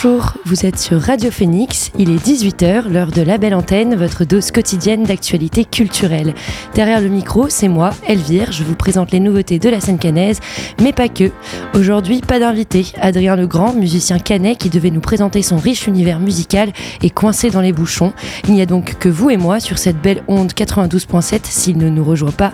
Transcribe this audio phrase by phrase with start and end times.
[0.00, 4.24] Bonjour, vous êtes sur Radio Phoenix, il est 18h, l'heure de la belle antenne, votre
[4.24, 6.34] dose quotidienne d'actualité culturelle.
[6.76, 10.38] Derrière le micro, c'est moi, Elvire, je vous présente les nouveautés de la scène canaise,
[10.80, 11.32] mais pas que.
[11.74, 12.86] Aujourd'hui, pas d'invité.
[13.00, 16.70] Adrien Legrand, musicien canet qui devait nous présenter son riche univers musical,
[17.02, 18.12] est coincé dans les bouchons.
[18.46, 21.88] Il n'y a donc que vous et moi sur cette belle onde 92.7 s'il ne
[21.88, 22.52] nous rejoint pas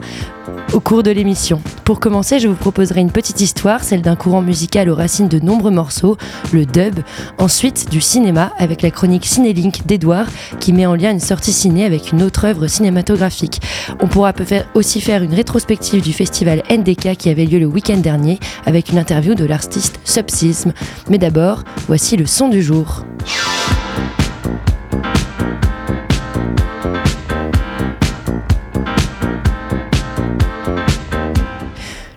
[0.72, 1.60] au cours de l'émission.
[1.84, 5.38] Pour commencer, je vous proposerai une petite histoire, celle d'un courant musical aux racines de
[5.38, 6.16] nombreux morceaux,
[6.52, 7.00] le dub.
[7.38, 10.26] Ensuite, du cinéma avec la chronique Cinélink d'Edouard
[10.60, 13.60] qui met en lien une sortie ciné avec une autre œuvre cinématographique.
[14.00, 14.32] On pourra
[14.74, 18.98] aussi faire une rétrospective du festival NDK qui avait lieu le week-end dernier avec une
[18.98, 20.72] interview de l'artiste Subsism.
[21.08, 23.04] Mais d'abord, voici le son du jour.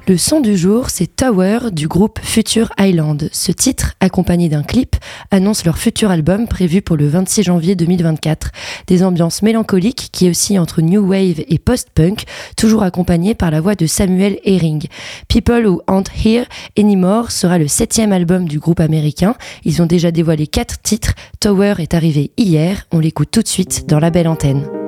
[0.09, 3.27] Le son du jour, c'est Tower du groupe Future Island.
[3.33, 4.95] Ce titre, accompagné d'un clip,
[5.31, 8.51] annonce leur futur album prévu pour le 26 janvier 2024.
[8.87, 12.23] Des ambiances mélancoliques qui oscillent entre new wave et post-punk,
[12.55, 14.87] toujours accompagnées par la voix de Samuel Herring.
[15.27, 16.45] People Who Aren't Here
[16.79, 19.35] Anymore sera le septième album du groupe américain.
[19.65, 21.15] Ils ont déjà dévoilé quatre titres.
[21.41, 22.87] Tower est arrivé hier.
[22.93, 24.86] On l'écoute tout de suite dans la belle antenne.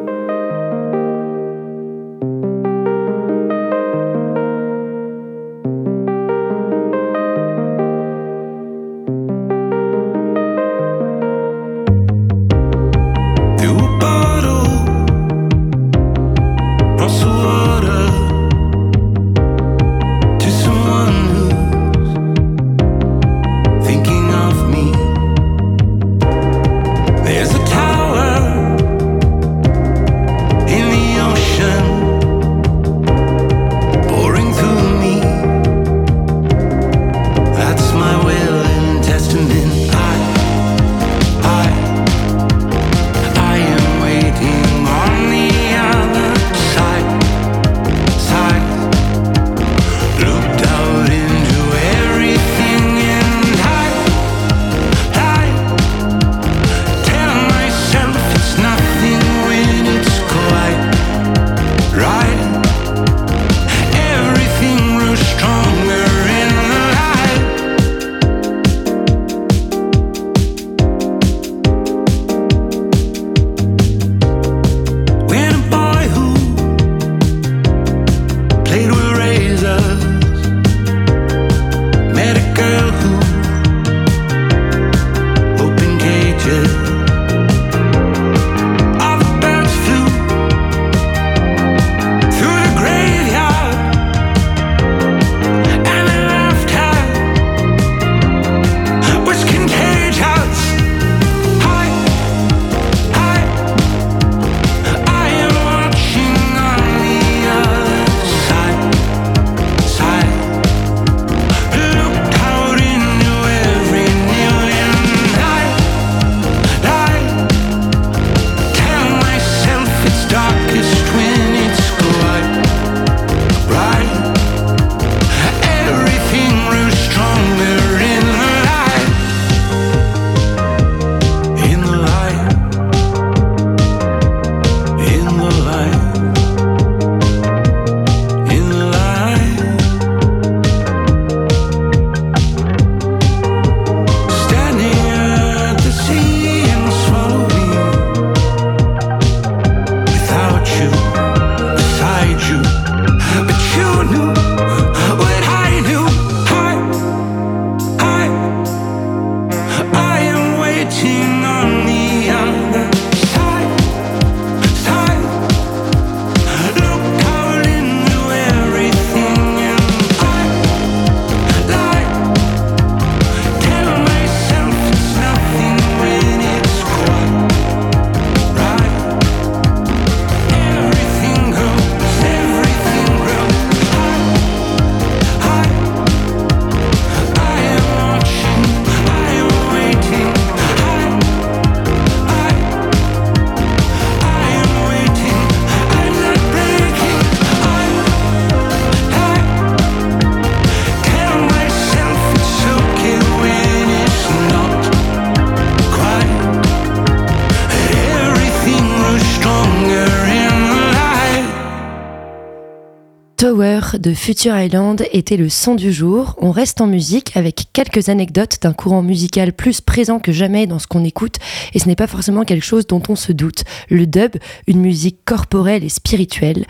[213.97, 216.36] De Future Island était le son du jour.
[216.40, 220.80] On reste en musique avec quelques anecdotes d'un courant musical plus présent que jamais dans
[220.80, 221.38] ce qu'on écoute
[221.74, 223.64] et ce n'est pas forcément quelque chose dont on se doute.
[223.90, 224.36] Le dub,
[224.68, 226.66] une musique corporelle et spirituelle,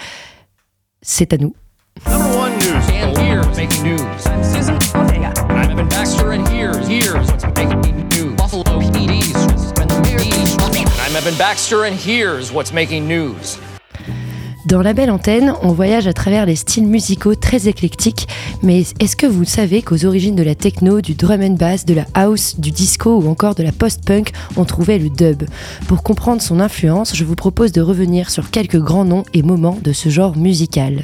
[1.02, 1.56] c'est à nous.
[11.38, 13.58] Baxter and here's what's making news.
[14.66, 18.28] Dans la belle antenne, on voyage à travers les styles musicaux très éclectiques,
[18.62, 21.94] mais est-ce que vous savez qu'aux origines de la techno, du drum and bass, de
[21.94, 25.44] la house, du disco ou encore de la post-punk, on trouvait le dub?
[25.88, 29.80] Pour comprendre son influence, je vous propose de revenir sur quelques grands noms et moments
[29.82, 31.04] de ce genre musical.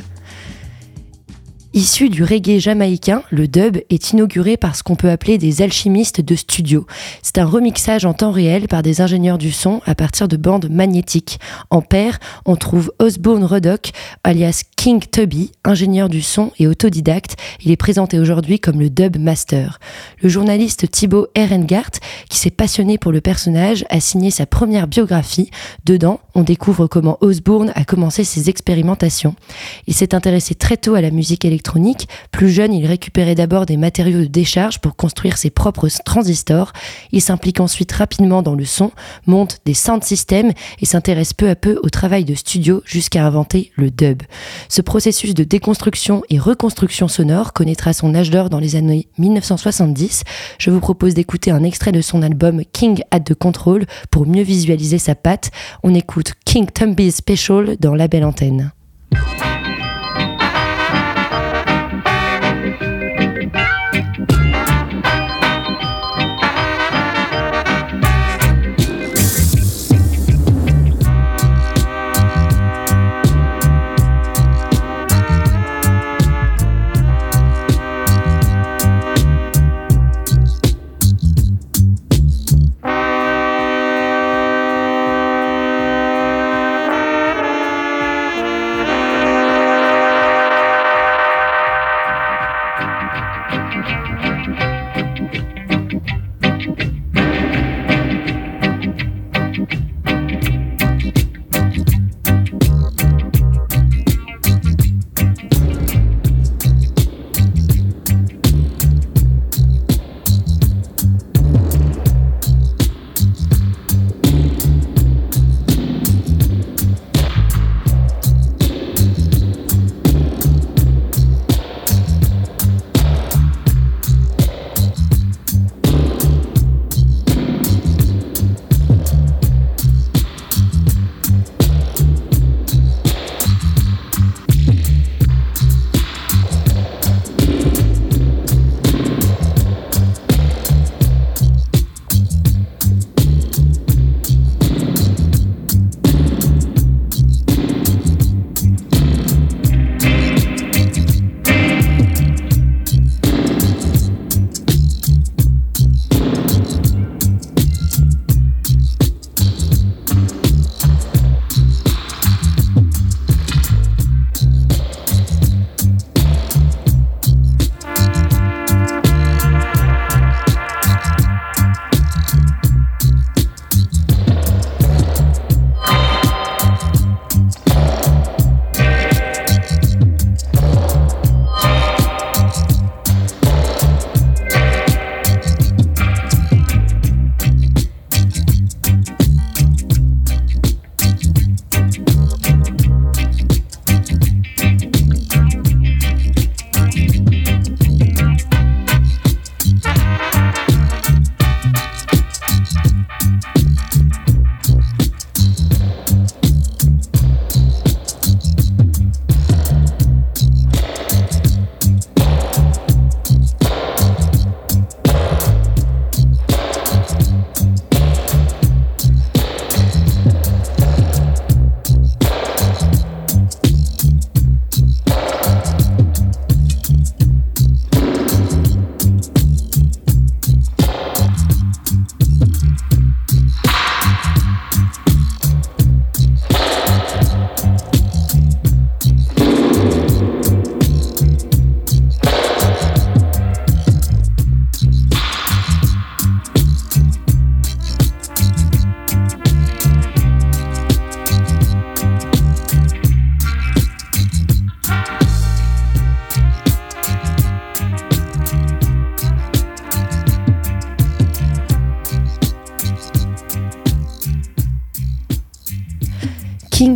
[1.76, 6.22] Issu du reggae jamaïcain, le dub est inauguré par ce qu'on peut appeler des alchimistes
[6.22, 6.88] de studio.
[7.22, 10.70] C'est un remixage en temps réel par des ingénieurs du son à partir de bandes
[10.72, 11.38] magnétiques.
[11.72, 13.92] En paire, on trouve Osborne Ruddock,
[14.24, 17.36] alias King Tubby, ingénieur du son et autodidacte.
[17.62, 19.82] Il est présenté aujourd'hui comme le dub master.
[20.22, 21.92] Le journaliste Thibaut Erengart,
[22.30, 25.52] qui s'est passionné pour le personnage, a signé sa première biographie.
[25.84, 29.36] Dedans, on découvre comment Osborne a commencé ses expérimentations.
[29.88, 31.65] Il s'est intéressé très tôt à la musique électronique
[32.32, 36.72] plus jeune, il récupérait d'abord des matériaux de décharge pour construire ses propres transistors.
[37.12, 38.92] Il s'implique ensuite rapidement dans le son,
[39.26, 43.72] monte des sound systems et s'intéresse peu à peu au travail de studio jusqu'à inventer
[43.76, 44.24] le dub.
[44.70, 50.24] Ce processus de déconstruction et reconstruction sonore connaîtra son âge d'or dans les années 1970.
[50.60, 54.44] Je vous propose d'écouter un extrait de son album King at the Control pour mieux
[54.44, 55.52] visualiser sa patte.
[55.84, 58.72] On écoute King Tumby's Special dans la belle antenne.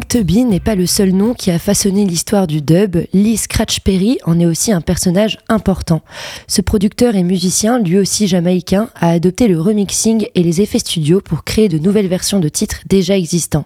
[0.10, 2.98] Tubby n'est pas le seul nom qui a façonné l'histoire du dub.
[3.14, 6.02] Lee Scratch Perry en est aussi un personnage important.
[6.48, 11.22] Ce producteur et musicien, lui aussi jamaïcain, a adopté le remixing et les effets studio
[11.22, 13.66] pour créer de nouvelles versions de titres déjà existants.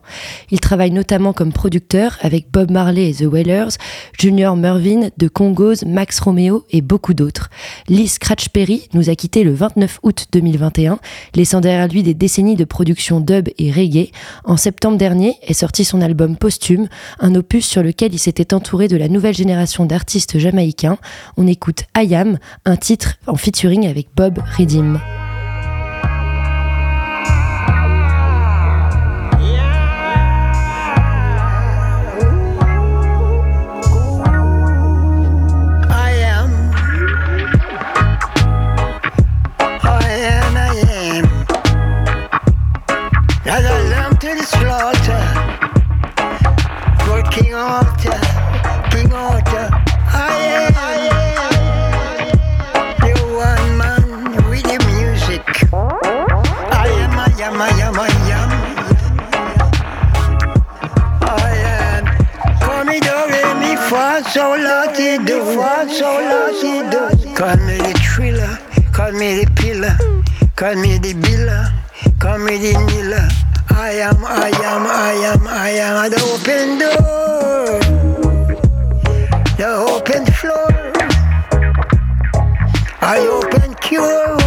[0.51, 3.77] Il travaille notamment comme producteur avec Bob Marley et The Wailers,
[4.19, 7.50] Junior Mervyn, The Congos, Max Romeo et beaucoup d'autres.
[7.88, 11.00] Lee Scratch Perry nous a quitté le 29 août 2021,
[11.35, 14.12] laissant derrière lui des décennies de production dub et reggae.
[14.43, 16.87] En septembre dernier est sorti son album posthume,
[17.19, 20.97] un opus sur lequel il s'était entouré de la nouvelle génération d'artistes jamaïcains.
[21.37, 24.99] On écoute Ayam, un titre en featuring avec Bob Redim.
[64.53, 65.39] So lucky do,
[65.89, 67.33] so lucky do.
[67.33, 68.60] Call me the thriller,
[68.91, 69.98] call me the pillar,
[70.55, 71.72] call me the biller,
[72.19, 73.27] call me the kneeler.
[73.72, 77.79] I am, I am, I am, I am the open door,
[79.57, 80.69] the open floor.
[83.01, 84.38] I open cure,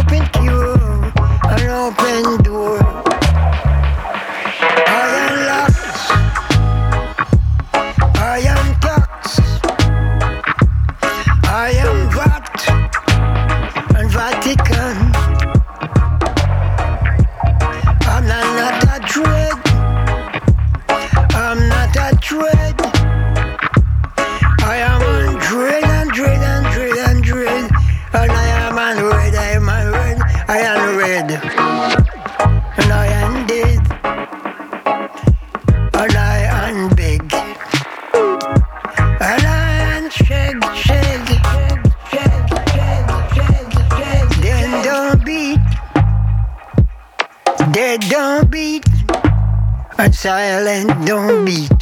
[50.57, 51.81] talent don't beat.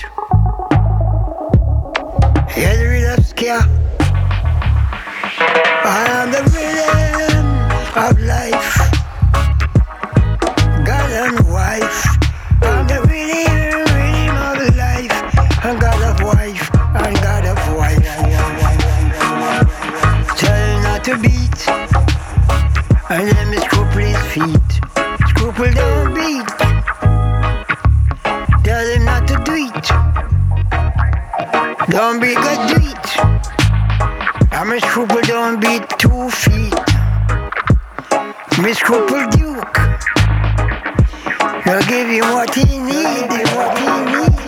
[2.55, 3.63] Jeder will das Kerl.
[38.85, 39.79] Scruple Duke.
[41.65, 44.43] I'll give you what he needs, what he needs.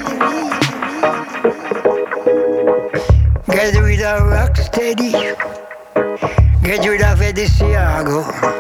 [3.47, 5.09] Get rid of rock steady.
[6.61, 8.56] Get rid of Eddie Siago.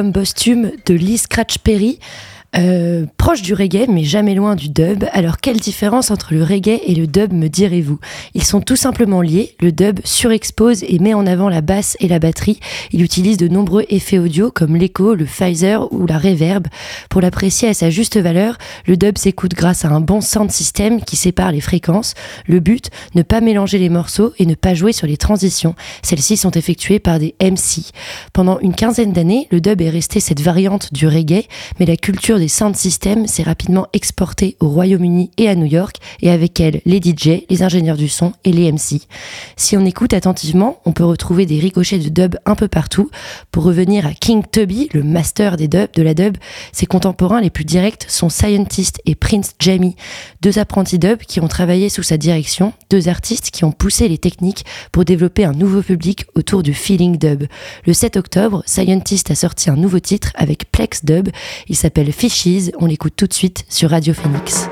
[0.00, 1.98] Un album posthume de Lee Scratch Perry
[2.56, 5.04] euh, proche du reggae, mais jamais loin du dub.
[5.12, 8.00] Alors, quelle différence entre le reggae et le dub, me direz-vous?
[8.34, 9.54] Ils sont tout simplement liés.
[9.60, 12.58] Le dub surexpose et met en avant la basse et la batterie.
[12.90, 16.66] Il utilise de nombreux effets audio comme l'écho, le phaser ou la reverb.
[17.08, 21.02] Pour l'apprécier à sa juste valeur, le dub s'écoute grâce à un bon sound system
[21.02, 22.14] qui sépare les fréquences.
[22.46, 25.76] Le but, ne pas mélanger les morceaux et ne pas jouer sur les transitions.
[26.02, 27.92] Celles-ci sont effectuées par des MC.
[28.32, 31.44] Pendant une quinzaine d'années, le dub est resté cette variante du reggae,
[31.78, 35.96] mais la culture des sound systems s'est rapidement exportée au Royaume-Uni et à New York,
[36.22, 39.02] et avec elle les DJ, les ingénieurs du son et les MC.
[39.56, 43.10] Si on écoute attentivement, on peut retrouver des ricochets de dub un peu partout.
[43.52, 46.36] Pour revenir à King Tubby, le master des dubs, de la dub,
[46.72, 49.96] ses contemporains les plus directs sont Scientist et Prince Jamie,
[50.42, 54.18] deux apprentis dub qui ont travaillé sous sa direction, deux artistes qui ont poussé les
[54.18, 57.44] techniques pour développer un nouveau public autour du feeling dub.
[57.86, 61.28] Le 7 octobre, Scientist a sorti un nouveau titre avec Plex Dub.
[61.68, 62.12] Il s'appelle
[62.78, 64.68] On l'écoute tout de suite sur Radio Phoenix.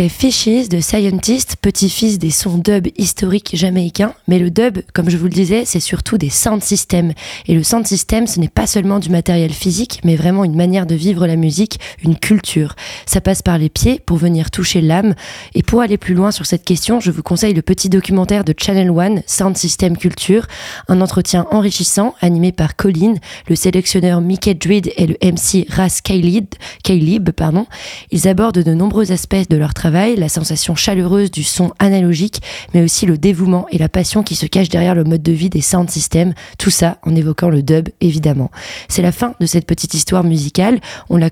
[0.00, 4.14] C'était Fishes de Scientist, petit-fils des sons dub historiques jamaïcains.
[4.28, 7.12] Mais le dub, comme je vous le disais, c'est surtout des sound systems.
[7.46, 10.86] Et le sound system, ce n'est pas seulement du matériel physique, mais vraiment une manière
[10.86, 12.76] de vivre la musique, une culture.
[13.04, 15.14] Ça passe par les pieds pour venir toucher l'âme.
[15.54, 18.54] Et pour aller plus loin sur cette question, je vous conseille le petit documentaire de
[18.56, 20.46] Channel One, Sound System Culture,
[20.88, 23.16] un entretien enrichissant animé par Colin,
[23.48, 27.30] le sélectionneur Mickey Druid et le MC Ras Kailib.
[27.36, 27.66] Pardon.
[28.10, 32.42] Ils abordent de nombreux aspects de leur leur travail, la sensation chaleureuse du son analogique,
[32.74, 35.50] mais aussi le dévouement et la passion qui se cachent derrière le mode de vie
[35.50, 38.52] des sound systems, tout ça en évoquant le dub évidemment.
[38.86, 41.28] C'est la fin de cette petite histoire musicale, on l'a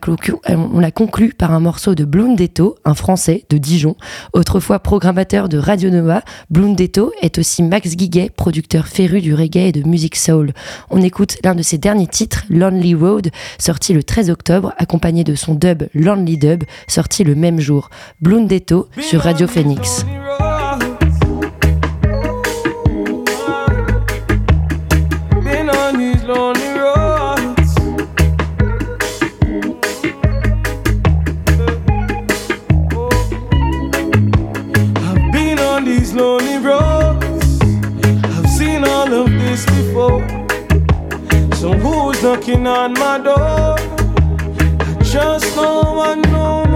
[0.91, 3.95] conclu par un morceau de Blundetto, un français de Dijon,
[4.33, 9.73] autrefois programmateur de Radio Nova, Blundetto est aussi Max Guiguet, producteur féru du reggae et
[9.73, 10.53] de musique soul.
[10.91, 15.37] On écoute l'un de ses derniers titres, Lonely Road, sorti le 13 octobre, accompagné de
[15.37, 17.91] son dub Lonely Dub, sorti le même jour.
[19.01, 20.05] Sur Radio Phoenix.
[42.21, 43.77] Knocking on my door?
[44.81, 46.68] I just no one no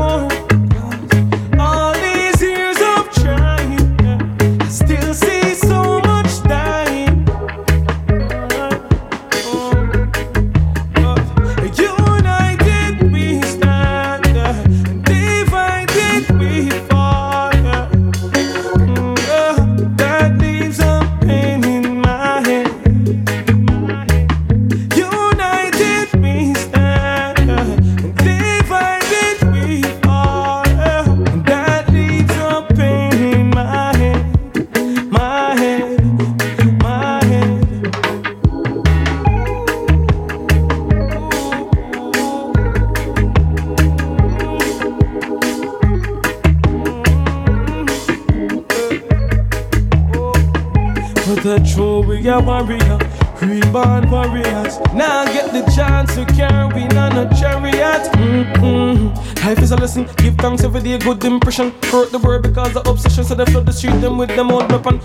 [52.23, 52.43] more.
[52.43, 52.99] warrior,
[53.41, 54.79] reborn warriors.
[54.95, 58.11] Now get the chance to carry on a chariot.
[58.15, 59.47] Mm-hmm.
[59.47, 61.73] Life is a lesson, give thanks every day, good impression.
[61.91, 64.71] Hurt the world because of obsession, so they flood the street them with them old
[64.71, 65.01] weapon.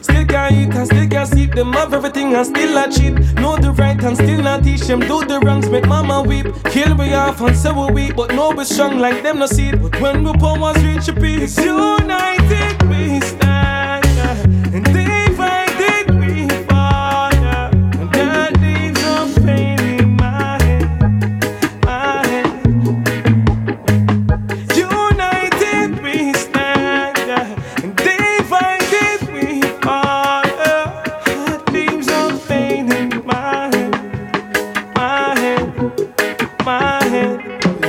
[0.00, 1.54] Still can't eat and still can't sleep.
[1.54, 3.14] Them have everything and still not cheat.
[3.34, 5.00] Know the right and still not teach them.
[5.00, 6.46] Do the wrongs, make mama weep.
[6.64, 9.72] Kill we off and say we weak, but no be strong like them no see.
[9.72, 12.87] But when we powers reach a peace, united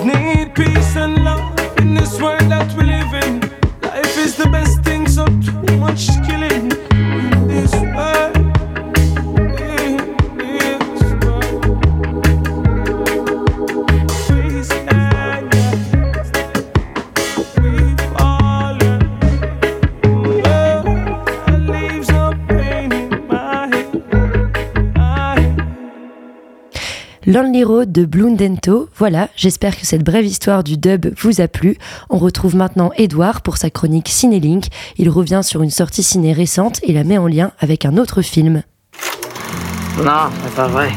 [0.03, 2.78] Need peace and love in this world that
[27.39, 28.89] Lonely Road de Blundento.
[28.97, 31.77] Voilà, j'espère que cette brève histoire du dub vous a plu.
[32.09, 34.65] On retrouve maintenant Edouard pour sa chronique Cinélink.
[34.97, 38.21] Il revient sur une sortie ciné récente et la met en lien avec un autre
[38.21, 38.63] film.
[40.03, 40.89] Non, c'est pas vrai.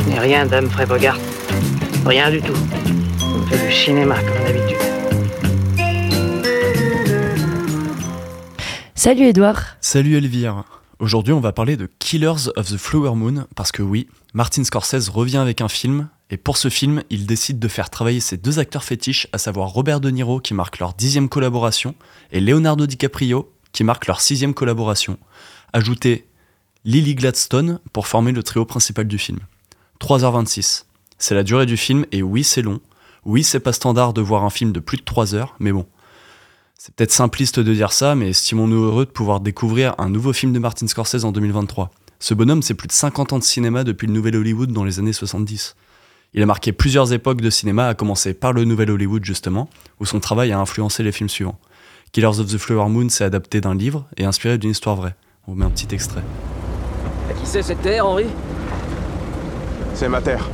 [0.00, 1.18] Ce n'est rien d'Humphrey Bogart.
[2.04, 2.58] Rien du tout.
[3.22, 4.78] On fait du cinéma comme d'habitude.
[8.96, 9.76] Salut Edouard.
[9.80, 10.64] Salut Elvire.
[11.02, 15.08] Aujourd'hui, on va parler de Killers of the Flower Moon parce que oui, Martin Scorsese
[15.08, 18.60] revient avec un film et pour ce film, il décide de faire travailler ses deux
[18.60, 21.96] acteurs fétiches, à savoir Robert De Niro qui marque leur dixième collaboration
[22.30, 25.18] et Leonardo DiCaprio qui marque leur sixième collaboration.
[25.72, 26.28] Ajouter
[26.84, 29.40] Lily Gladstone pour former le trio principal du film.
[30.00, 30.84] 3h26.
[31.18, 32.80] C'est la durée du film et oui, c'est long.
[33.24, 35.84] Oui, c'est pas standard de voir un film de plus de 3 heures, mais bon,
[36.84, 40.52] c'est peut-être simpliste de dire ça, mais estimons-nous heureux de pouvoir découvrir un nouveau film
[40.52, 41.92] de Martin Scorsese en 2023.
[42.18, 44.98] Ce bonhomme, c'est plus de 50 ans de cinéma depuis le Nouvel Hollywood dans les
[44.98, 45.76] années 70.
[46.34, 50.06] Il a marqué plusieurs époques de cinéma, à commencer par le Nouvel Hollywood justement, où
[50.06, 51.60] son travail a influencé les films suivants.
[52.10, 55.14] Killers of the Flower Moon s'est adapté d'un livre et inspiré d'une histoire vraie.
[55.46, 56.24] On vous met un petit extrait.
[57.40, 58.26] Qui c'est cette terre, Henri?
[59.94, 60.50] C'est ma terre.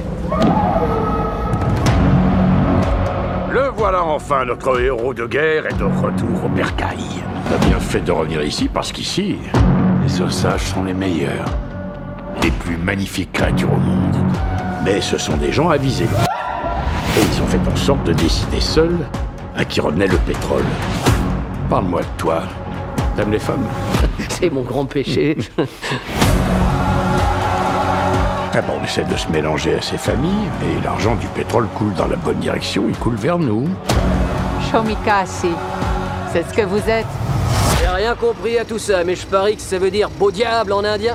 [3.58, 7.02] Le voilà enfin, notre héros de guerre est de retour au bercail.
[7.50, 9.34] T'as bien fait de revenir ici parce qu'ici,
[10.04, 11.50] les Osages sont les meilleurs.
[12.40, 14.14] Les plus magnifiques créatures au monde.
[14.84, 16.04] Mais ce sont des gens avisés.
[16.04, 18.98] Et ils ont fait en sorte de décider seuls
[19.56, 20.62] à qui revenait le pétrole.
[21.68, 22.42] Parle-moi de toi.
[23.16, 23.66] T'aimes les femmes?
[24.28, 25.36] C'est mon grand péché.
[28.54, 32.06] Ah on essaie de se mélanger à ces familles, et l'argent du pétrole coule dans
[32.06, 33.68] la bonne direction, il coule vers nous.
[34.70, 35.52] Shomikasi.
[36.32, 37.06] C'est ce que vous êtes.
[37.78, 40.72] J'ai rien compris à tout ça, mais je parie que ça veut dire beau diable
[40.72, 41.14] en indien.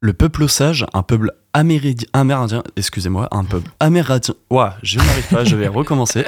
[0.00, 4.34] Le peuple osage, un peuple amérindien, excusez-moi, un peuple amérindien.
[4.50, 6.24] Ouah, je n'arrive pas, je vais recommencer.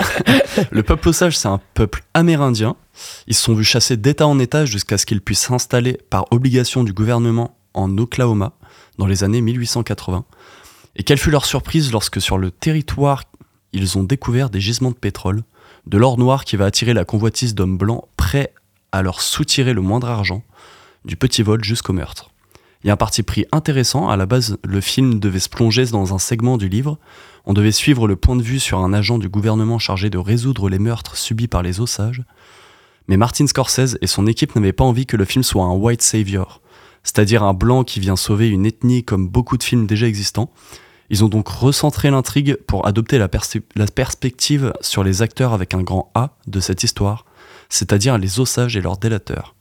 [0.71, 2.77] le peuple osage, c'est un peuple amérindien.
[3.27, 6.85] Ils se sont vus chasser d'État en État jusqu'à ce qu'ils puissent s'installer par obligation
[6.85, 8.53] du gouvernement en Oklahoma
[8.99, 10.25] dans les années 1880.
[10.97, 13.25] Et quelle fut leur surprise lorsque sur le territoire,
[13.73, 15.43] ils ont découvert des gisements de pétrole,
[15.87, 18.53] de l'or noir qui va attirer la convoitise d'hommes blancs prêts
[18.93, 20.45] à leur soutirer le moindre argent,
[21.05, 22.31] du petit vol jusqu'au meurtre.
[22.85, 24.11] Il y a un parti pris intéressant.
[24.11, 26.99] À la base, le film devait se plonger dans un segment du livre.
[27.47, 30.69] On devait suivre le point de vue sur un agent du gouvernement chargé de résoudre
[30.69, 32.23] les meurtres subis par les Osages.
[33.09, 36.03] Mais Martin Scorsese et son équipe n'avaient pas envie que le film soit un white
[36.03, 36.61] savior,
[37.03, 40.53] c'est-à-dire un blanc qui vient sauver une ethnie comme beaucoup de films déjà existants.
[41.09, 46.11] Ils ont donc recentré l'intrigue pour adopter la, perspective sur les acteurs avec un grand
[46.15, 47.25] A de cette histoire,
[47.71, 49.54] c'est-à-dire les Osages et leurs délateurs.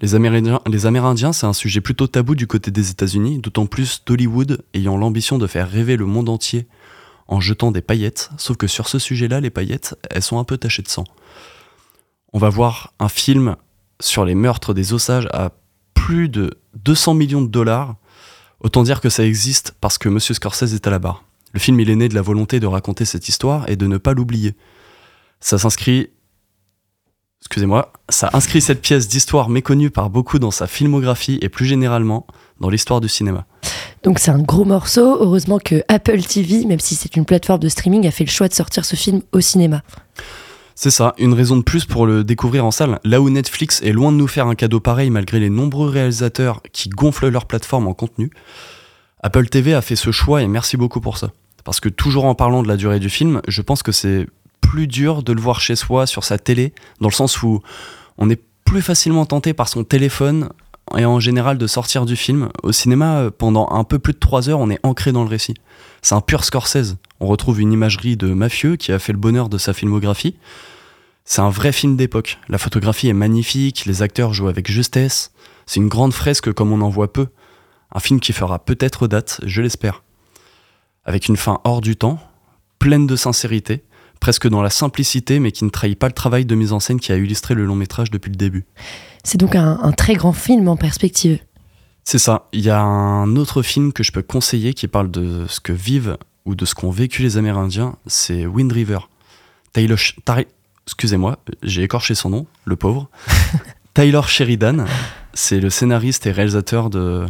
[0.00, 4.96] Les Amérindiens, c'est un sujet plutôt tabou du côté des États-Unis, d'autant plus d'Hollywood ayant
[4.96, 6.66] l'ambition de faire rêver le monde entier
[7.26, 10.58] en jetant des paillettes, sauf que sur ce sujet-là, les paillettes, elles sont un peu
[10.58, 11.04] tachées de sang.
[12.32, 13.56] On va voir un film
[14.00, 15.52] sur les meurtres des Osages à
[15.94, 17.96] plus de 200 millions de dollars.
[18.60, 21.24] Autant dire que ça existe parce que Monsieur Scorsese est à la barre.
[21.52, 23.96] Le film, il est né de la volonté de raconter cette histoire et de ne
[23.96, 24.54] pas l'oublier.
[25.40, 26.10] Ça s'inscrit
[27.46, 32.26] excusez-moi, ça inscrit cette pièce d'histoire méconnue par beaucoup dans sa filmographie et plus généralement
[32.60, 33.46] dans l'histoire du cinéma.
[34.02, 35.18] Donc c'est un gros morceau.
[35.20, 38.48] Heureusement que Apple TV, même si c'est une plateforme de streaming, a fait le choix
[38.48, 39.82] de sortir ce film au cinéma.
[40.74, 42.98] C'est ça, une raison de plus pour le découvrir en salle.
[43.04, 46.60] Là où Netflix est loin de nous faire un cadeau pareil malgré les nombreux réalisateurs
[46.72, 48.30] qui gonflent leur plateforme en contenu,
[49.22, 51.30] Apple TV a fait ce choix et merci beaucoup pour ça.
[51.62, 54.26] Parce que toujours en parlant de la durée du film, je pense que c'est
[54.74, 57.62] plus dur de le voir chez soi sur sa télé, dans le sens où
[58.18, 60.48] on est plus facilement tenté par son téléphone
[60.98, 62.48] et en général de sortir du film.
[62.64, 65.54] Au cinéma, pendant un peu plus de 3 heures, on est ancré dans le récit.
[66.02, 66.96] C'est un pur Scorsese.
[67.20, 70.34] On retrouve une imagerie de mafieux qui a fait le bonheur de sa filmographie.
[71.24, 72.40] C'est un vrai film d'époque.
[72.48, 75.30] La photographie est magnifique, les acteurs jouent avec justesse.
[75.66, 77.28] C'est une grande fresque comme on en voit peu.
[77.92, 80.02] Un film qui fera peut-être date, je l'espère.
[81.04, 82.18] Avec une fin hors du temps,
[82.80, 83.84] pleine de sincérité,
[84.24, 86.98] presque dans la simplicité, mais qui ne trahit pas le travail de mise en scène
[86.98, 88.64] qui a illustré le long métrage depuis le début.
[89.22, 91.40] C'est donc un, très grand film en perspective.
[92.04, 92.48] C'est ça.
[92.54, 95.74] Il y a un autre film que je peux conseiller qui parle de ce que
[95.74, 99.00] vivent ou de ce qu'ont vécu les Amérindiens, c'est Wind River.
[99.74, 99.98] Taylor,
[100.86, 103.10] excusez-moi, j'ai écorché son nom, le pauvre.
[103.92, 104.86] Taylor Sheridan,
[105.34, 107.26] c'est le scénariste et réalisateur de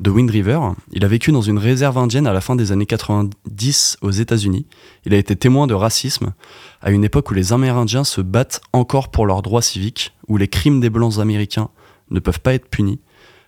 [0.00, 0.60] de Wind River.
[0.92, 4.66] Il a vécu dans une réserve indienne à la fin des années 90 aux États-Unis.
[5.04, 6.32] Il a été témoin de racisme
[6.80, 10.48] à une époque où les Amérindiens se battent encore pour leurs droits civiques, où les
[10.48, 11.70] crimes des Blancs américains
[12.10, 13.00] ne peuvent pas être punis.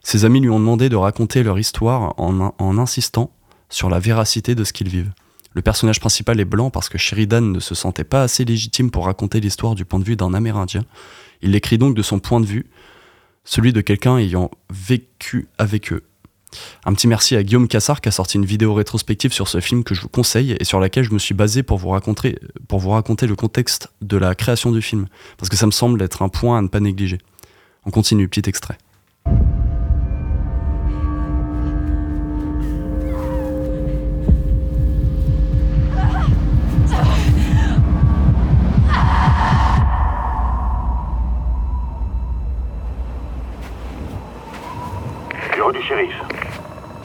[0.02, 3.32] Ses amis lui ont demandé de raconter leur histoire en, insistant
[3.68, 5.12] sur la véracité de ce qu'ils vivent.
[5.52, 9.06] Le personnage principal est blanc parce que Sheridan ne se sentait pas assez légitime pour
[9.06, 10.84] raconter l'histoire du point de vue d'un Amérindien.
[11.42, 12.66] Il l'écrit donc de son point de vue,
[13.44, 16.04] celui de quelqu'un ayant vécu avec eux
[16.84, 19.84] un petit merci à Guillaume Cassard qui a sorti une vidéo rétrospective sur ce film
[19.84, 22.38] que je vous conseille et sur laquelle je me suis basé pour vous raconter,
[22.68, 25.06] pour vous raconter le contexte de la création du film,
[25.38, 27.18] parce que ça me semble être un point à ne pas négliger.
[27.84, 28.78] On continue, petit extrait.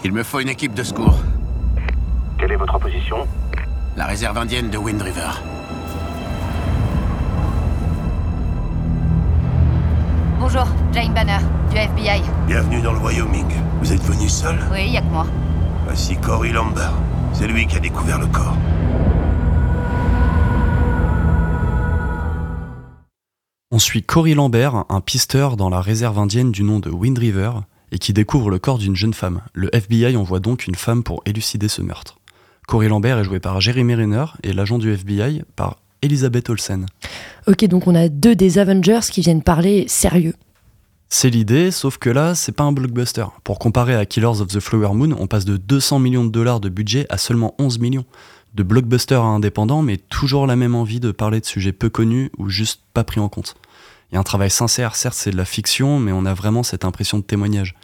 [0.04, 1.20] Il me faut une équipe de secours.
[2.40, 3.28] Quelle est votre position
[3.96, 5.30] La réserve indienne de Wind River.
[10.40, 11.38] Bonjour, Jane Banner,
[11.70, 12.24] du FBI.
[12.48, 13.46] Bienvenue dans le Wyoming.
[13.80, 15.28] Vous êtes venu seul Oui, y a que moi.
[15.86, 16.94] Voici Cory Lambert.
[17.34, 18.58] C'est lui qui a découvert le corps.
[23.70, 27.52] On suit Cory Lambert, un pisteur dans la réserve indienne du nom de Wind River,
[27.92, 29.42] et qui découvre le corps d'une jeune femme.
[29.54, 32.18] Le FBI envoie donc une femme pour élucider ce meurtre.
[32.68, 36.86] Corey Lambert est joué par Jeremy Renner et l'agent du FBI par Elizabeth Olsen.
[37.48, 40.36] Ok, donc on a deux des Avengers qui viennent parler sérieux.
[41.10, 43.26] C'est l'idée, sauf que là, c'est pas un blockbuster.
[43.44, 46.62] Pour comparer à Killers of the Flower Moon, on passe de 200 millions de dollars
[46.62, 48.06] de budget à seulement 11 millions.
[48.54, 52.32] De blockbuster à indépendant, mais toujours la même envie de parler de sujets peu connus
[52.38, 53.56] ou juste pas pris en compte.
[54.12, 56.64] Il y a un travail sincère, certes c'est de la fiction, mais on a vraiment
[56.64, 57.76] cette impression de témoignage.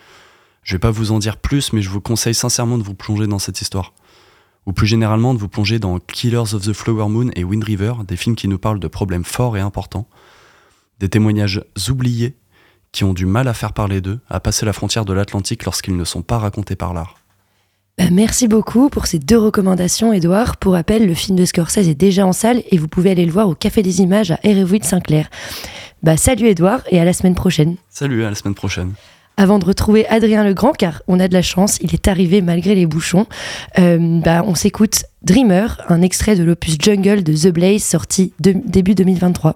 [0.64, 3.28] Je vais pas vous en dire plus, mais je vous conseille sincèrement de vous plonger
[3.28, 3.94] dans cette histoire.
[4.66, 7.94] ou plus généralement de vous plonger dans Killers of the Flower Moon et Wind River,
[8.06, 10.10] des films qui nous parlent de problèmes forts et importants,
[11.00, 12.36] des témoignages oubliés
[12.92, 15.96] qui ont du mal à faire parler d'eux, à passer la frontière de l'Atlantique lorsqu'ils
[15.96, 17.16] ne sont pas racontés par l'art.
[17.98, 20.58] Bah, merci beaucoup pour ces deux recommandations, Edouard.
[20.58, 23.32] Pour rappel, le film de Scorsese est déjà en salle et vous pouvez aller le
[23.32, 25.30] voir au Café des Images à Erevuit Saint-Clair.
[26.04, 27.76] Bah, salut Edouard et à la semaine prochaine.
[27.90, 28.94] Salut, à la semaine prochaine.
[29.36, 32.76] Avant de retrouver Adrien Legrand, car on a de la chance, il est arrivé malgré
[32.76, 33.26] les bouchons,
[33.80, 38.94] euh, bah, on s'écoute Dreamer, un extrait de l'opus Jungle de The Blaze sorti début
[38.94, 39.56] 2023.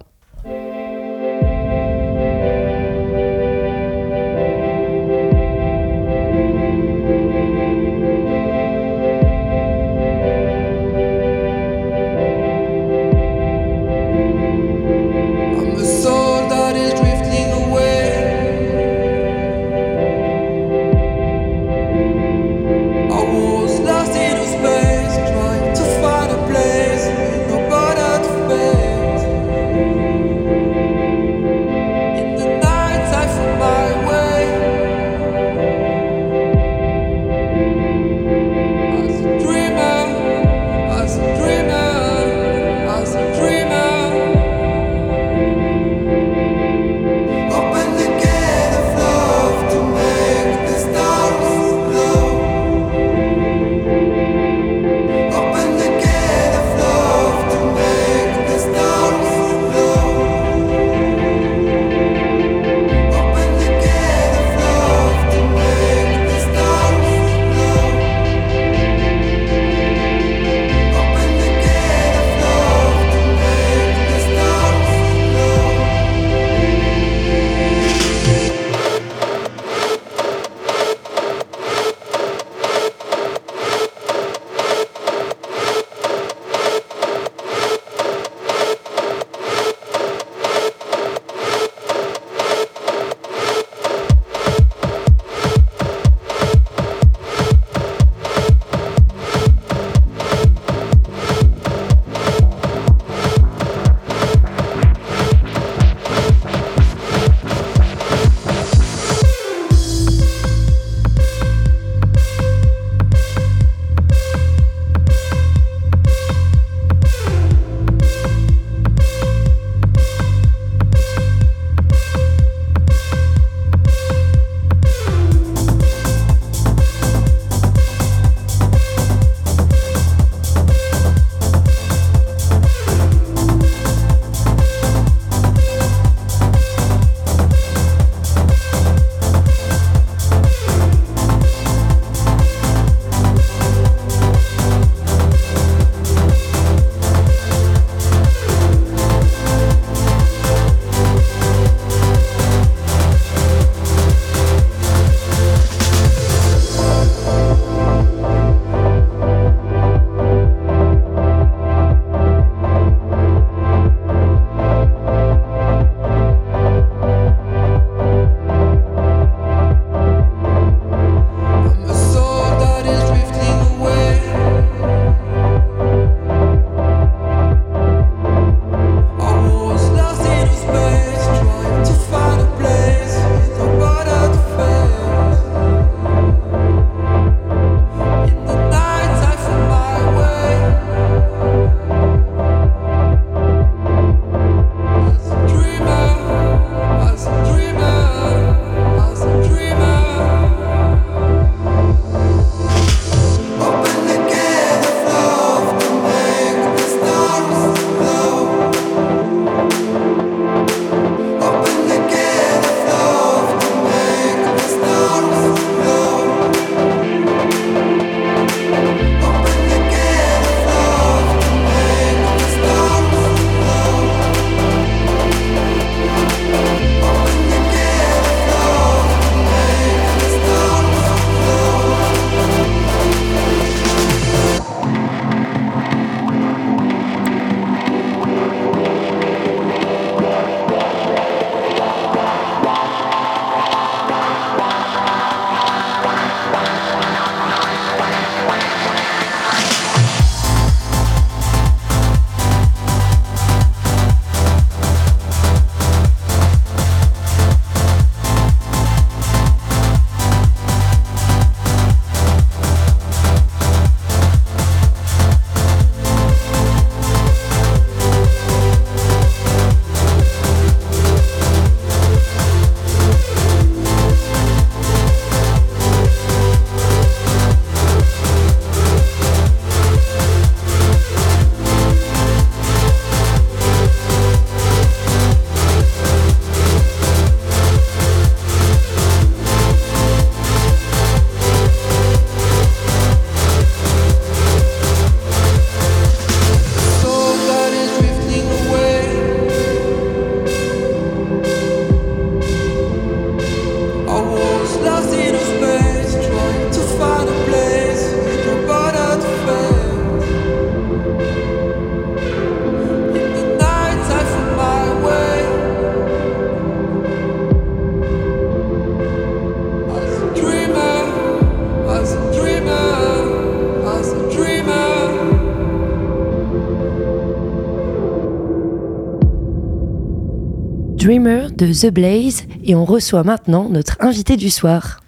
[331.01, 334.99] Dreamer de The Blaze et on reçoit maintenant notre invité du soir.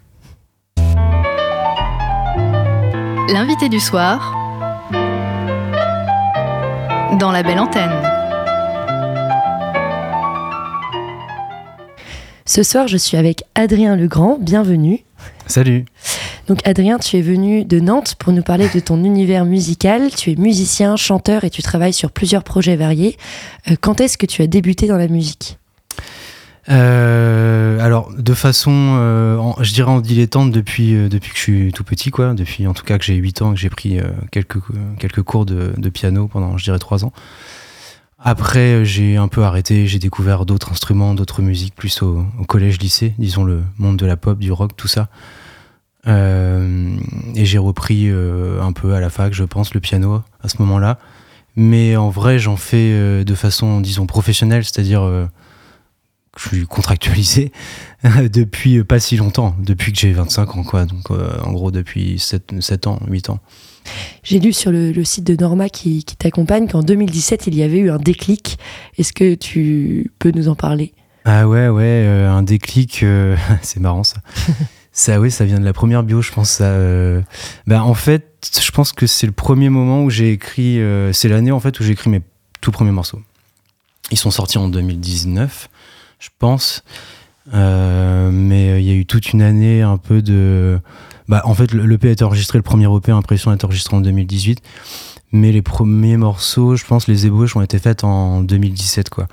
[3.30, 4.34] L'invité du soir
[7.20, 7.92] dans la belle antenne.
[12.48, 14.40] Ce soir, je suis avec Adrien Legrand.
[14.42, 15.04] Bienvenue.
[15.46, 15.86] Salut.
[16.48, 20.10] Donc Adrien, tu es venu de Nantes pour nous parler de ton univers musical.
[20.10, 23.16] Tu es musicien, chanteur et tu travailles sur plusieurs projets variés.
[23.70, 25.60] Euh, quand est-ce que tu as débuté dans la musique?
[26.70, 31.84] Euh, alors de façon, euh, je dirais en dilettante depuis depuis que je suis tout
[31.84, 34.00] petit quoi, depuis en tout cas que j'ai 8 ans que j'ai pris
[34.32, 34.60] quelques
[35.00, 37.14] quelques cours de, piano pendant je dirais 3 ans.
[38.20, 42.80] Après j'ai un peu arrêté, j'ai découvert d'autres instruments, d'autres musiques plus au, au collège
[42.80, 45.10] lycée, disons le monde de la pop, du rock, tout ça.
[46.08, 46.96] Euh,
[47.36, 50.58] et j'ai repris euh, un peu à la fac, je pense, le piano à ce
[50.60, 51.00] moment-là.
[51.56, 55.04] Mais en vrai, j'en fais euh, de façon, disons, professionnelle, c'est-à-dire
[56.38, 57.52] je suis contractualisé
[58.32, 60.86] depuis pas si longtemps, depuis que j'ai 25 ans, quoi.
[60.86, 63.40] Donc, en gros, depuis 7, 7 ans, 8 ans.
[64.24, 67.78] J'ai lu sur le, site de Norma qui, qui t'accompagne qu'en 2017, il y avait
[67.78, 68.58] eu un déclic.
[68.98, 70.94] Est-ce que tu peux nous en parler?
[71.26, 73.06] Ah ouais, ouais, un déclic,
[73.62, 74.18] c'est marrant ça.
[74.96, 76.52] Ça, oui, ça vient de la première bio, je pense.
[76.52, 77.22] Ça, euh,
[77.66, 80.80] bah, en fait, je pense que c'est le premier moment où j'ai écrit.
[80.80, 82.22] Euh, c'est l'année en fait où j'ai écrit mes
[82.62, 83.20] tout premiers morceaux.
[84.12, 85.70] Ils sont sortis en 2019,
[86.24, 86.84] je pense.
[87.54, 90.80] Euh, mais il y a eu toute une année un peu de.
[91.28, 94.02] Bah, en fait, l'EP a été enregistré, le premier EP Impression a été enregistré en
[94.02, 94.62] 2018.
[95.34, 99.28] Mais les premiers morceaux, je pense, les ébauches ont été faites en 2017, quoi.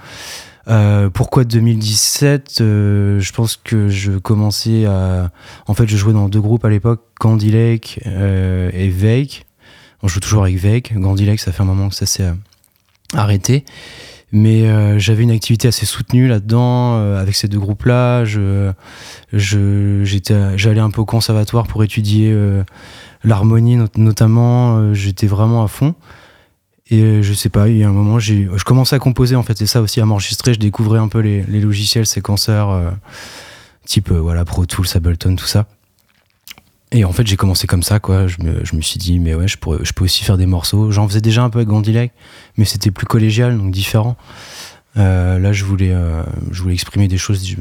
[0.68, 5.30] Euh, pourquoi 2017 euh, Je pense que je commençais à.
[5.66, 9.47] En fait, je jouais dans deux groupes à l'époque, Candy Lake euh, et Vake.
[10.03, 10.95] On joue toujours avec Vake.
[10.95, 12.32] Candy Lake, ça fait un moment que ça s'est
[13.14, 13.64] arrêté.
[14.32, 18.24] Mais j'avais une activité assez soutenue là-dedans avec ces deux groupes-là.
[18.24, 18.72] Je,
[19.32, 22.32] j'étais, j'allais un peu au conservatoire pour étudier
[23.24, 24.94] l'harmonie notamment.
[24.94, 25.96] j'étais vraiment à fond.
[26.90, 29.36] Et euh, je sais pas, il y a un moment, j'ai, je commençais à composer
[29.36, 30.54] en fait, c'est ça aussi, à m'enregistrer.
[30.54, 32.90] Je découvrais un peu les, les logiciels séquenceurs, euh,
[33.86, 35.66] type euh, voilà, Pro Tools, Ableton, tout ça.
[36.93, 38.26] Et en fait, j'ai commencé comme ça, quoi.
[38.26, 40.47] Je me, je me, suis dit, mais ouais, je, pourrais, je peux aussi faire des
[40.47, 40.91] morceaux.
[40.91, 42.12] J'en faisais déjà un peu avec Gandilek,
[42.57, 44.16] mais c'était plus collégial, donc différent.
[44.97, 45.95] là, je voulais,
[46.51, 47.57] je voulais exprimer des choses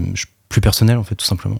[0.50, 1.60] plus personnelles, en fait, tout simplement.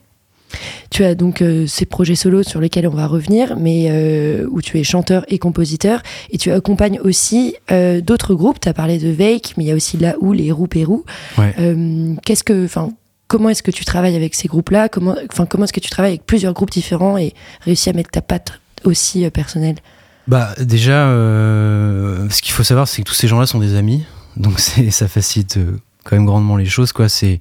[0.90, 4.62] Tu as donc euh, ces projets solos sur lesquels on va revenir, mais euh, où
[4.62, 6.02] tu es chanteur et compositeur,
[6.32, 8.60] et tu accompagnes aussi euh, d'autres groupes.
[8.60, 11.06] Tu as parlé de Vake, mais il y a aussi La Houle et Roux Pérou.
[11.46, 12.92] Qu'est-ce que, enfin,
[13.30, 14.90] comment est-ce que tu travailles avec ces groupes-là?
[14.90, 18.12] Comment, enfin, comment est-ce que tu travailles avec plusieurs groupes différents et réussis à mettre
[18.12, 19.78] ta patte aussi personnelle?
[20.28, 21.08] Bah déjà,
[22.30, 24.04] ce qu'il faut savoir, c'est que tous ces gens-là sont des amis,
[24.36, 24.60] donc
[24.90, 25.58] ça facilite
[26.04, 27.08] quand même grandement les choses, quoi.
[27.08, 27.40] C'est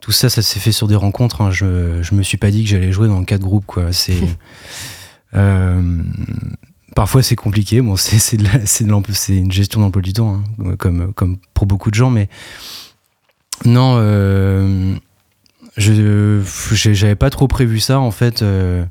[0.00, 1.40] tout ça, ça s'est fait sur des rencontres.
[1.40, 1.50] Hein.
[1.50, 3.92] Je, je me suis pas dit que j'allais jouer dans quatre groupes, quoi.
[3.92, 4.18] C'est
[5.34, 6.02] euh,
[6.94, 7.80] parfois c'est compliqué.
[7.80, 8.36] Bon, c'est
[9.28, 12.28] une gestion d'emploi du temps, hein, comme comme pour beaucoup de gens, mais
[13.64, 14.96] non, euh,
[15.76, 18.42] je j'avais pas trop prévu ça en fait.
[18.42, 18.84] Euh,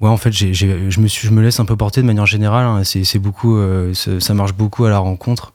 [0.00, 2.26] ouais, en fait, j'ai, je me suis, je me laisse un peu porter de manière
[2.26, 2.66] générale.
[2.66, 2.82] Hein.
[2.84, 5.52] C'est, beaucoup, euh, ça marche beaucoup à la rencontre.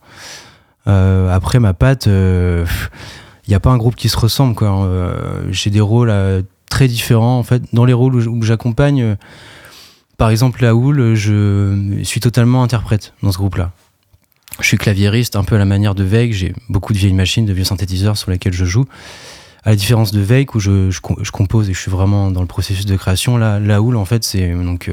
[0.88, 2.08] Euh, après, ma patte,
[3.48, 4.56] il n'y a pas un groupe qui se ressemble.
[4.56, 4.86] Quoi.
[4.86, 7.38] Euh, j'ai des rôles euh, très différents.
[7.38, 9.16] En fait, dans les rôles où j'accompagne, euh,
[10.18, 13.72] par exemple, la houle, je suis totalement interprète dans ce groupe-là.
[14.60, 16.32] Je suis claviériste, un peu à la manière de Veig.
[16.32, 18.86] J'ai beaucoup de vieilles machines, de vieux synthétiseurs sur lesquels je joue.
[19.66, 21.00] À la différence de Veig, où je,
[21.32, 24.24] compose et je suis vraiment dans le processus de création, là, la houle, en fait,
[24.24, 24.92] c'est donc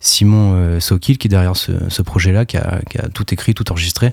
[0.00, 2.80] Simon Sokil qui est derrière ce, ce projet-là, qui a,
[3.14, 4.12] tout écrit, tout enregistré.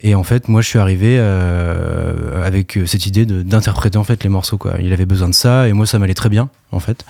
[0.00, 4.28] Et en fait, moi, je suis arrivé euh, avec cette idée d'interpréter en fait les
[4.28, 4.58] morceaux.
[4.80, 7.04] Il avait besoin de ça, et moi, ça m'allait très bien, en fait.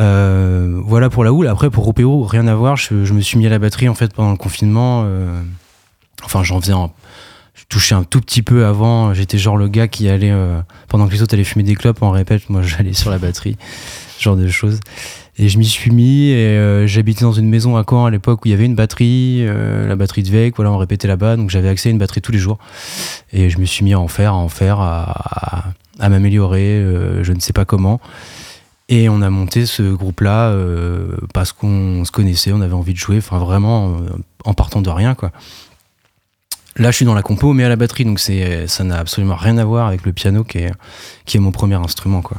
[0.00, 1.48] Euh, voilà pour la houle.
[1.48, 2.76] Après, pour Ropéo, rien à voir.
[2.76, 5.02] Je, me suis mis à la batterie en fait pendant le confinement.
[5.04, 5.42] Euh,
[6.24, 6.90] enfin, j'en faisais un,
[7.72, 9.14] je touchais un tout petit peu avant.
[9.14, 10.34] J'étais genre le gars qui allait
[10.88, 12.50] pendant que les autres allaient fumer des clopes en répète.
[12.50, 13.56] Moi, j'allais sur la batterie,
[14.20, 14.78] genre de choses.
[15.38, 18.44] Et je m'y suis mis et euh, j'habitais dans une maison à Caen à l'époque
[18.44, 21.36] où il y avait une batterie, euh, la batterie de Vec, voilà, on répétait là-bas,
[21.36, 22.58] donc j'avais accès à une batterie tous les jours.
[23.32, 27.24] Et je me suis mis à en faire, à en faire, à, à, m'améliorer, euh,
[27.24, 27.98] je ne sais pas comment.
[28.90, 30.54] Et on a monté ce groupe-là
[31.32, 33.96] parce qu'on se connaissait, on avait envie de jouer, enfin vraiment
[34.44, 35.32] en partant de rien, quoi.
[36.76, 39.36] Là, je suis dans la compo, mais à la batterie, donc c'est, ça n'a absolument
[39.36, 40.72] rien à voir avec le piano qui est,
[41.26, 42.38] qui est mon premier instrument, quoi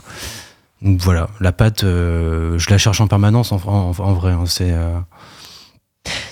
[0.83, 4.31] voilà, la pâte, euh, je la cherche en permanence en, vrai.
[4.31, 4.99] Hein, c'est, euh,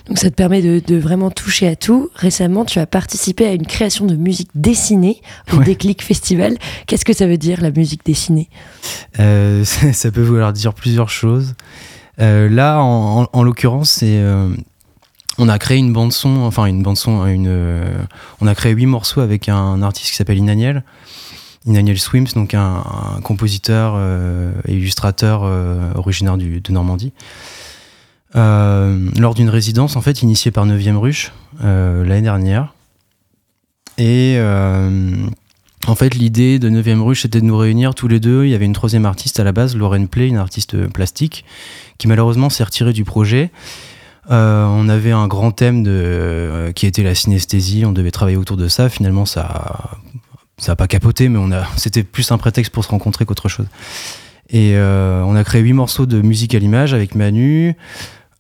[0.08, 2.10] Donc ça te permet de, vraiment toucher à tout.
[2.16, 5.22] Récemment, tu as participé à une création de musique dessinée
[5.54, 6.58] au Déclic Festival.
[6.86, 8.50] Qu'est-ce que ça veut dire la musique dessinée?
[9.20, 11.54] Euh, ça, peut vouloir dire plusieurs choses.
[12.20, 14.22] Euh, là, en, l'occurrence, c'est
[15.42, 17.52] on a créé une bande son, enfin une bande son, une,
[18.40, 20.84] on a créé huit morceaux avec un artiste qui s'appelle Inaniel.
[21.66, 22.84] Inaniel Swims, donc un,
[23.24, 24.00] compositeur
[24.68, 25.44] et illustrateur
[25.96, 27.12] originaire de Normandie.
[28.36, 31.34] Euh, lors d'une résidence en fait initiée par 9ème Ruche
[31.64, 32.74] euh, l'année dernière.
[33.98, 35.12] Et euh,
[35.86, 38.46] en fait, l'idée de 9ème Ruche c'était de nous réunir tous les deux.
[38.46, 41.44] Il y avait une troisième artiste à la base, Lauren Play, une artiste plastique,
[41.98, 43.52] qui malheureusement s'est retirée du projet.
[44.32, 48.68] On avait un grand thème de, qui était la synesthésie, on devait travailler autour de
[48.68, 48.90] ça.
[48.90, 49.92] Finalement, ça
[50.58, 53.50] ça n'a pas capoté, mais on a, c'était plus un prétexte pour se rencontrer qu'autre
[53.50, 53.66] chose.
[54.54, 57.76] Et on a créé huit morceaux de musique à l'image avec Manu.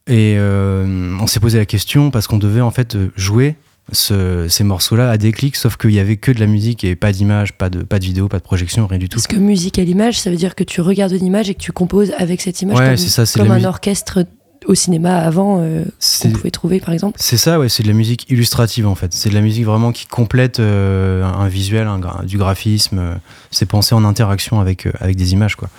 [0.08, 3.56] Et euh, on s'est posé la question parce qu'on devait en fait jouer
[3.94, 7.12] ces morceaux-là à des clics, sauf qu'il y avait que de la musique et pas
[7.12, 9.18] d'image, pas de, pas de vidéo, pas de projection, rien du tout.
[9.18, 11.62] Parce que musique à l'image, ça veut dire que tu regardes une image et que
[11.62, 14.26] tu composes avec cette image ouais, comme, ça, comme un orchestre
[14.66, 15.84] au cinéma avant euh,
[16.22, 19.14] qu'on pouvait trouver par exemple C'est ça, ouais, c'est de la musique illustrative en fait.
[19.14, 21.88] C'est de la musique vraiment qui complète euh, un, visuel,
[22.24, 23.20] du graphisme.
[23.50, 25.70] c'est pensé en interaction avec, avec des images quoi.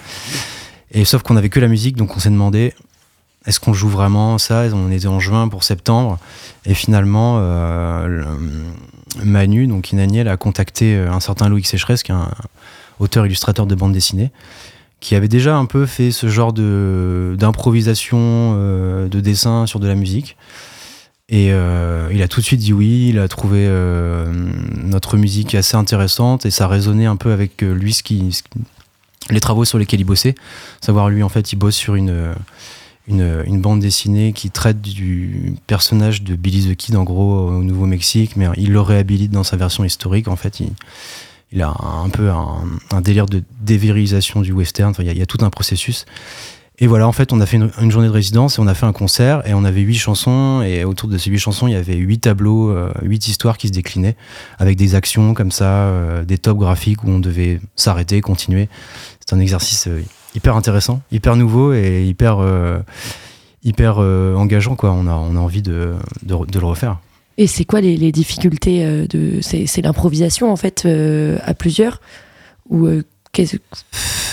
[0.90, 2.74] Et sauf qu'on avait que la musique, donc on s'est demandé
[3.46, 4.64] est-ce qu'on joue vraiment ça?
[4.72, 6.18] On était en juin pour septembre?
[6.64, 8.24] Et finalement, euh,
[9.24, 12.30] Manu, donc Inaniel, a contacté euh, un certain Louis Sécheresse, qui est un
[13.00, 14.30] auteur-illustrateur de bande dessinée,
[15.02, 19.96] qui avait déjà un peu fait ce genre d'improvisation de, de dessin sur de la
[19.96, 20.36] musique.
[21.28, 23.68] Et euh, il a tout de suite dit oui, il a trouvé
[24.76, 28.42] notre musique assez intéressante et ça résonnait un peu avec lui, ce qui,
[29.28, 30.36] les travaux sur lesquels il bossait.
[30.80, 32.34] Savoir lui, en fait, il bosse sur une
[33.08, 38.36] une, bande dessinée qui traite du personnage de Billy the Kid, en gros, au Nouveau-Mexique,
[38.36, 40.28] mais il le réhabilite dans sa version historique.
[40.28, 40.68] En fait, il,
[41.60, 41.74] a
[42.04, 44.94] un peu un, délire de dévirilisation du western.
[44.98, 46.06] il, y a, tout un processus.
[46.78, 48.86] Et voilà, en fait, on a fait une, journée de résidence et on a fait
[48.86, 50.62] un concert et on avait huit chansons.
[50.62, 53.68] Et autour de ces huit chansons, il y avait huit tableaux, euh, huit histoires qui
[53.68, 54.16] se déclinaient
[54.58, 58.68] avec des actions comme ça, euh, des tops graphiques où on devait s'arrêter, continuer.
[59.20, 60.02] C'est un exercice euh,
[60.34, 62.38] hyper intéressant, hyper nouveau et hyper,
[63.62, 64.74] hyper engageant.
[64.74, 64.92] Quoi.
[64.92, 66.96] On, a, on a envie de, de, le refaire.
[67.38, 70.86] Et c'est quoi les, difficultés euh, de C'est l'improvisation en fait
[71.44, 72.00] à plusieurs
[72.68, 72.88] ou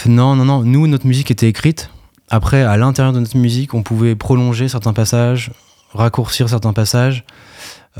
[0.05, 0.63] Non, non, non.
[0.63, 1.89] Nous, notre musique était écrite.
[2.29, 5.51] Après, à l'intérieur de notre musique, on pouvait prolonger certains passages,
[5.93, 7.23] raccourcir certains passages.
[7.97, 7.99] en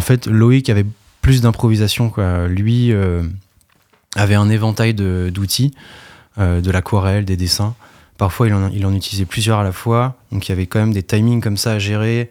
[0.00, 0.86] fait, Loïc avait
[1.22, 2.12] plus d'improvisation.
[2.46, 2.94] Lui
[4.16, 5.72] avait un éventail d'outils,
[6.38, 7.74] euh, de l'aquarelle, des dessins.
[8.18, 10.80] Parfois, il en, il en, utilisait plusieurs à la fois, donc il y avait quand
[10.80, 12.30] même des timings comme ça à gérer.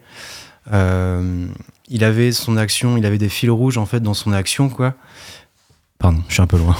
[0.72, 1.46] Euh,
[1.88, 4.94] il avait son action, il avait des fils rouges en fait dans son action, quoi.
[5.98, 6.76] Pardon, je suis un peu loin.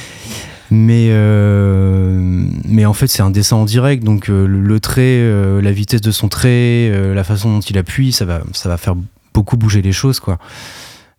[0.70, 6.00] mais, euh, mais en fait, c'est un dessin en direct, donc le, trait, la vitesse
[6.00, 8.94] de son trait, la façon dont il appuie, ça va, ça va faire
[9.32, 10.38] beaucoup bouger les choses, quoi.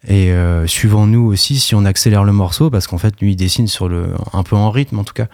[0.07, 3.35] Et euh, suivant nous aussi, si on accélère le morceau, parce qu'en fait, lui, il
[3.35, 5.27] dessine sur le, un peu en rythme en tout cas.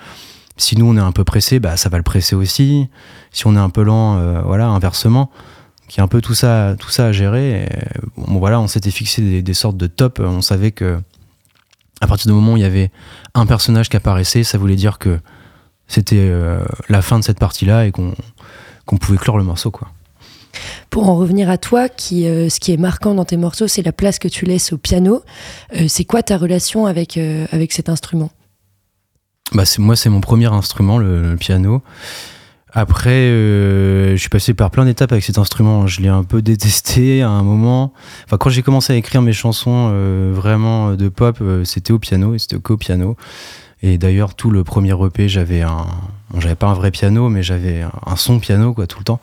[0.58, 2.88] Si nous, on est un peu pressé, bah, ça va le presser aussi.
[3.32, 5.32] Si on est un peu lent, euh, voilà, inversement.
[5.92, 7.68] Qui est un peu tout ça, tout ça à gérer.
[8.16, 10.22] bon, voilà, on s'était fixé des, sortes de top.
[10.24, 10.98] On savait que
[12.00, 12.92] à partir du moment où il y avait
[13.34, 15.20] un personnage qui apparaissait, ça voulait dire que
[15.90, 18.16] c'était euh, la fin de cette partie-là et qu'on
[18.98, 19.90] pouvait clore le morceau, quoi.
[20.90, 23.82] Pour en revenir à toi, qui, euh, ce qui est marquant dans tes morceaux, c'est
[23.82, 25.24] la place que tu laisses au piano.
[25.76, 28.32] Euh, c'est quoi ta relation avec, avec cet instrument?
[29.54, 31.82] Bah Moi, c'est mon premier instrument, le, piano.
[32.74, 35.88] Après, je suis passé par plein d'étapes avec cet instrument.
[35.88, 37.94] Je l'ai un peu détesté à un moment.
[38.26, 39.90] Enfin, quand j'ai commencé à écrire mes chansons
[40.34, 43.18] vraiment de pop, c'était au piano et c'était qu'au piano.
[43.84, 45.88] Et d'ailleurs, tout le premier EP, j'avais un,
[46.38, 49.20] j'avais pas un vrai piano, mais j'avais un son piano quoi tout le temps.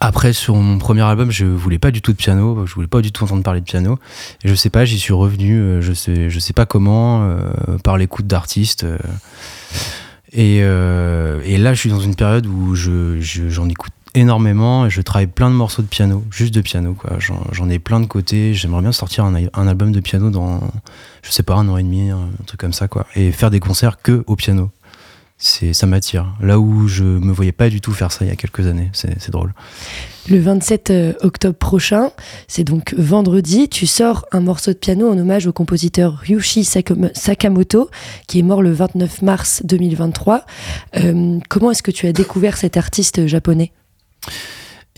[0.00, 3.00] Après, sur mon premier album, je voulais pas du tout de piano, je voulais pas
[3.00, 3.98] du tout entendre parler de piano.
[4.44, 7.38] Et je sais pas, j'y suis revenu, euh, je sais, je sais pas comment, euh,
[7.82, 8.86] par l'écoute d'artistes.
[10.36, 11.40] Euh.
[11.44, 15.00] et, et, là, je suis dans une période où je, j'en écoute énormément et je
[15.00, 17.18] travaille plein de morceaux de piano, juste de piano, quoi.
[17.18, 18.54] J'en, ai plein de côtés.
[18.54, 20.60] J'aimerais bien sortir un, un, album de piano dans,
[21.22, 23.06] je sais pas, un an et demi, un truc comme ça, quoi.
[23.14, 24.70] Et faire des concerts que au piano.
[25.38, 26.34] C'est ça m'attire.
[26.40, 28.90] Là où je me voyais pas du tout faire ça il y a quelques années,
[28.92, 29.54] c'est drôle.
[30.28, 32.10] Le 27 euh, octobre prochain,
[32.48, 37.88] c'est donc vendredi, tu sors un morceau de piano en hommage au compositeur Ryushi Sakamoto,
[38.26, 40.44] qui est mort le 29 mars 2023.
[40.96, 43.72] Euh, comment est-ce que tu as découvert cet artiste japonais?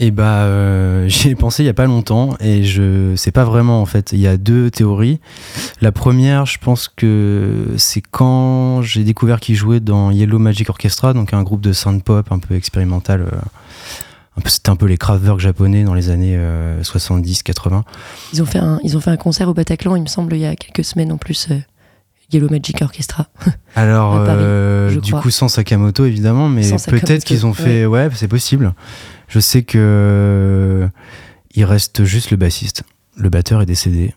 [0.03, 3.45] Eh bah, euh, j'y ai pensé il y a pas longtemps et je sais pas
[3.45, 4.13] vraiment en fait.
[4.13, 5.21] Il y a deux théories.
[5.81, 11.13] La première, je pense que c'est quand j'ai découvert qu'il jouait dans Yellow Magic Orchestra,
[11.13, 13.21] donc un groupe de synth pop un peu expérimental.
[13.21, 16.39] Euh, c'était un peu les Kraftwerk japonais dans les années
[16.83, 17.75] 70-80.
[17.75, 17.81] Euh,
[18.33, 20.41] ils ont fait un, ils ont fait un concert au Bataclan, il me semble, il
[20.41, 21.49] y a quelques semaines en plus.
[22.33, 23.27] Yellow Magic Orchestra.
[23.75, 24.25] Alors,
[24.89, 27.85] du coup, sans Sakamoto évidemment, mais peut-être qu'ils ont fait.
[27.85, 28.73] ouais c'est possible.
[29.31, 30.89] Je sais que euh,
[31.55, 32.83] il reste juste le bassiste.
[33.17, 34.13] Le batteur est décédé.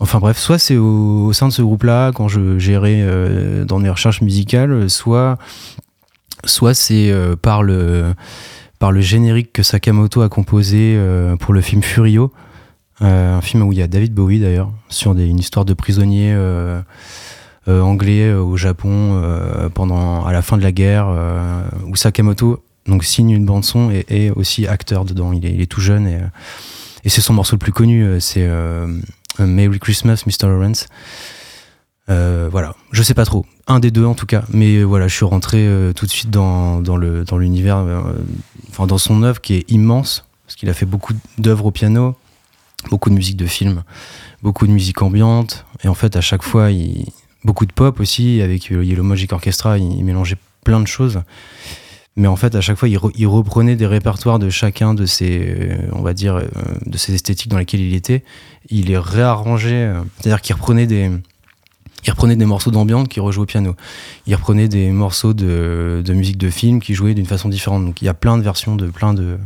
[0.00, 3.90] Enfin bref, soit c'est au, sein de ce groupe-là quand je gérais euh, dans mes
[3.90, 5.38] recherches musicales, soit
[6.44, 8.14] c'est euh, par le
[8.78, 10.98] par le générique que Sakamoto a composé
[11.38, 12.32] pour le film Furio,
[13.00, 16.36] un film où il y a David Bowie d'ailleurs sur une histoire de prisonnier
[17.66, 19.22] anglais au Japon
[19.72, 21.08] pendant à la fin de la guerre
[21.86, 25.32] où Sakamoto donc signe une bande son et, aussi acteur dedans.
[25.32, 26.20] Il est, tout jeune et,
[27.04, 28.86] et c'est son morceau le plus connu, euh, c'est euh,
[29.38, 30.48] Merry Christmas, Mr.
[30.48, 30.86] Lawrence.
[32.10, 35.14] Euh, voilà, je sais pas trop, un des deux en tout cas, mais voilà, je
[35.14, 35.66] suis rentré
[35.96, 37.82] tout de suite dans, dans le dans l'univers,
[38.68, 42.14] enfin dans son œuvre qui est immense, parce qu'il a fait beaucoup d'œuvres au piano,
[42.90, 43.84] beaucoup de musique de film,
[44.42, 47.06] beaucoup de musique ambiante, et en fait à chaque fois, il,
[47.42, 51.22] beaucoup de pop aussi, avec Yellow Magic Orchestra, il mélangeait plein de choses
[52.16, 56.02] mais en fait à chaque fois il, reprenait des répertoires de chacun de ces on
[56.02, 56.44] va dire euh,
[56.86, 58.22] de ces esthétiques dans lesquelles il était.
[58.68, 61.10] Il les réarrangeait euh, c'est-à-dire qu'il reprenait des
[62.06, 63.74] il reprenait des morceaux d'ambiance qui rejouait au piano.
[64.26, 67.84] Il reprenait des morceaux de, de musique de film qui jouaient d'une façon différente.
[67.84, 69.38] Donc il y a plein de versions de plein de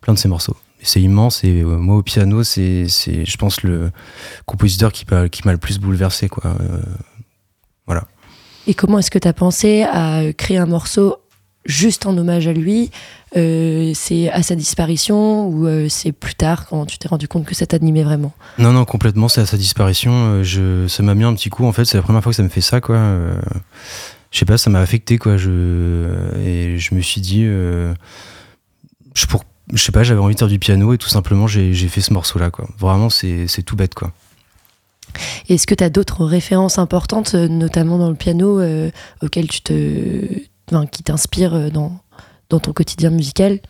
[0.00, 0.56] plein de ces morceaux.
[0.82, 3.90] C'est immense et euh, moi au piano c'est je pense le
[4.44, 6.54] compositeur qui, qui m'a le plus bouleversé quoi
[7.86, 8.04] voilà.
[8.68, 11.16] Et comment est-ce que tu as pensé à créer un morceau
[11.66, 12.90] juste en hommage à lui
[13.36, 17.44] euh, C'est à sa disparition ou euh, c'est plus tard quand tu t'es rendu compte
[17.44, 18.32] que ça t'animait vraiment?
[18.58, 20.12] Non, non, complètement, c'est à sa disparition.
[20.12, 22.36] Euh, je, ça m'a mis un petit coup, en fait, c'est la première fois que
[22.36, 22.98] ça me fait ça, quoi.
[24.30, 25.36] je sais pas, ça m'a affecté, quoi.
[25.36, 30.48] Je, et je me suis dit, je, pour, je sais pas, j'avais envie de faire
[30.48, 32.68] du piano et tout simplement, j'ai fait ce morceau-là, quoi.
[32.78, 34.12] Vraiment, c'est tout bête, quoi.
[35.48, 38.60] Est-ce que tu as d'autres références importantes, notamment dans le piano,
[39.22, 39.72] auxquelles tu te
[40.90, 42.00] qui t'inspire euh, dans,
[42.50, 43.60] dans ton quotidien musical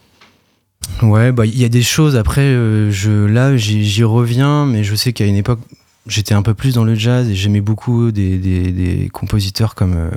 [1.02, 2.16] Ouais, bah il y a des choses.
[2.16, 5.60] Après, euh, je, là, j'y reviens, mais je sais qu'à une époque,
[6.06, 10.10] j'étais un peu plus dans le jazz et j'aimais beaucoup des, des, compositeurs comme, euh,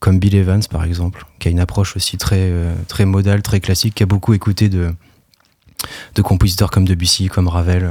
[0.00, 2.52] comme Bill Evans, par exemple, qui a une approche aussi très,
[2.88, 4.92] très modale, très classique, qui a beaucoup écouté de,
[6.14, 7.88] de compositeurs comme Debussy, comme Ravel.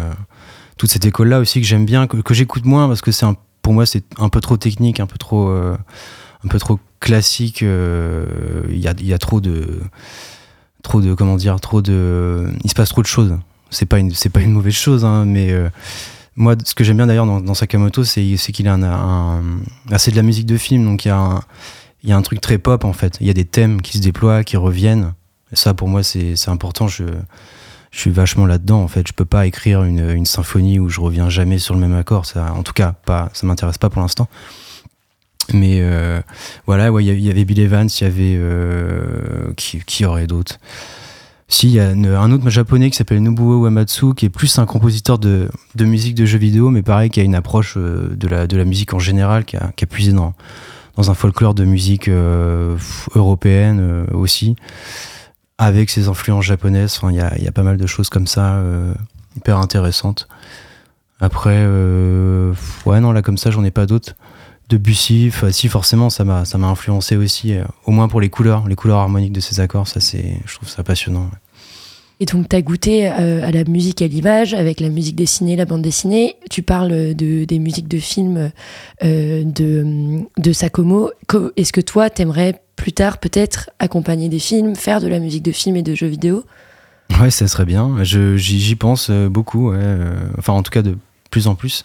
[0.77, 3.25] toute cette école-là aussi que j'aime bien, que, j'écoute moins parce que c'est
[3.63, 7.63] pour moi, c'est un peu trop technique, un peu trop, un peu trop classique.
[7.63, 8.25] Euh,
[8.69, 9.81] il y, a, trop de,
[10.83, 13.37] trop de, comment dire, trop de, il se passe trop de choses.
[13.69, 15.69] C'est pas une, c'est pas une mauvaise chose, hein, mais euh,
[16.35, 20.15] moi, ce que j'aime bien d'ailleurs dans, Sakamoto, c'est, qu'il a un, un, c'est de
[20.15, 23.17] la musique de film, donc il y a un, truc très pop en fait.
[23.19, 25.13] Il y a des thèmes qui se déploient, qui reviennent.
[25.53, 26.87] Ça, pour moi, c'est, important.
[26.87, 27.03] Je,
[27.91, 29.07] suis vachement là-dedans en fait.
[29.07, 32.25] Je peux pas écrire une, une, symphonie où je reviens jamais sur le même accord.
[32.25, 34.27] Ça, en tout cas, pas, ça m'intéresse pas pour l'instant.
[35.53, 36.21] Mais euh,
[36.65, 38.35] voilà, il y, avait Bill Evans, il y avait.
[38.37, 40.59] Euh, qui, qui aurait d'autres
[41.47, 44.65] Si, il y a un autre japonais qui s'appelle Nobuo Uematsu, qui est plus un
[44.65, 48.27] compositeur de, de, musique de jeux vidéo, mais pareil, qui a une approche euh, de
[48.27, 50.33] la, de la musique en général, qui a, qui a puisé dans,
[50.97, 52.09] dans un folklore de musique
[53.15, 54.55] européenne aussi,
[55.57, 56.99] avec ses influences japonaises.
[57.09, 58.59] Il y, a, y a pas mal de choses comme ça,
[59.35, 60.27] hyper intéressantes.
[61.19, 61.65] Après,
[62.87, 64.15] ouais, non, là, comme ça, j'en ai pas d'autres.
[64.69, 68.67] Debussy, si forcément ça m'a ça m'a influencé aussi, euh, au moins pour les couleurs,
[68.67, 71.29] les couleurs harmoniques de ces accords, ça c'est, je trouve ça passionnant.
[72.19, 75.55] Et donc, tu as goûté euh, à la musique à l'image avec la musique dessinée,
[75.55, 76.35] la bande dessinée.
[76.49, 78.51] Tu parles de, des musiques de films
[79.03, 81.11] euh, de, de Sakomo.
[81.55, 85.51] Est-ce que toi, t'aimerais plus tard peut-être accompagner des films, faire de la musique de
[85.51, 86.43] films et de jeux vidéo?
[87.21, 88.03] Ouais, ça serait bien.
[88.03, 89.71] J'y pense beaucoup.
[90.39, 90.97] Enfin, en tout cas, de
[91.29, 91.83] plus en plus.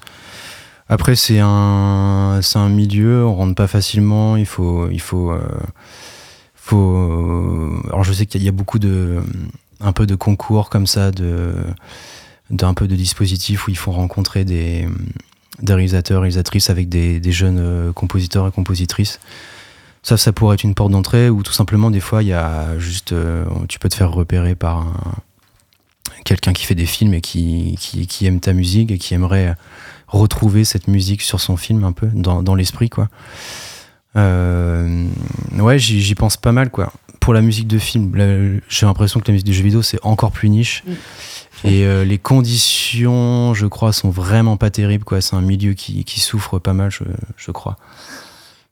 [0.92, 4.90] Après, c'est un, un milieu, on rentre pas facilement, il faut.
[4.90, 5.40] Il faut, euh,
[6.54, 9.22] faut euh, alors, je sais qu'il y a beaucoup de.
[9.80, 11.54] un peu de concours comme ça, de,
[12.50, 14.86] d'un peu de dispositifs où il faut rencontrer des,
[15.62, 19.18] des réalisateurs, réalisatrices avec des, des jeunes euh, compositeurs et compositrices.
[20.02, 22.78] Ça, ça pourrait être une porte d'entrée ou tout simplement, des fois, il y a
[22.78, 23.14] juste.
[23.66, 25.14] tu peux te faire repérer par un-
[26.26, 29.56] quelqu'un qui fait des films et qui, qui aime ta musique et qui aimerait
[30.12, 33.08] retrouver cette musique sur son film un peu, dans, dans l'esprit, quoi.
[34.14, 35.08] Euh,
[35.58, 36.92] ouais, j'y pense pas mal, quoi.
[37.18, 38.12] Pour la musique de film,
[38.68, 40.84] j'ai l'impression que la musique de jeux vidéo, c'est encore plus niche.
[41.64, 45.20] Et euh, les conditions, je crois, sont vraiment pas terribles, quoi.
[45.20, 47.04] C'est un milieu qui, qui souffre pas mal, je,
[47.36, 47.76] je crois.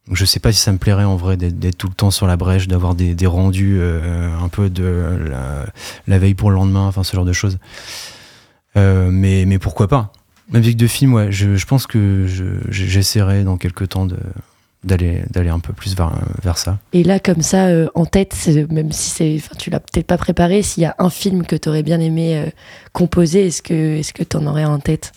[0.08, 2.10] Donc, je sais pas si ça me plairait en vrai d'être d'être tout le temps
[2.10, 5.66] sur la brèche, d'avoir des, des rendus euh, un peu de la,
[6.08, 7.58] la veille pour le lendemain, enfin ce genre de choses.
[8.76, 10.12] Euh, mais, mais pourquoi pas?
[10.52, 14.16] La musique de film, ouais, je, je pense que je- j'essaierai dans quelques temps de
[14.82, 16.10] d'aller d'aller un peu plus vers,
[16.42, 16.78] vers ça.
[16.94, 18.34] Et là, comme ça, euh, en tête,
[18.70, 21.68] même si c'est, tu l'as peut-être pas préparé, s'il y a un film que tu
[21.68, 22.50] aurais bien aimé euh,
[22.94, 25.12] composer, est-ce que est-ce que t'en aurais en tête?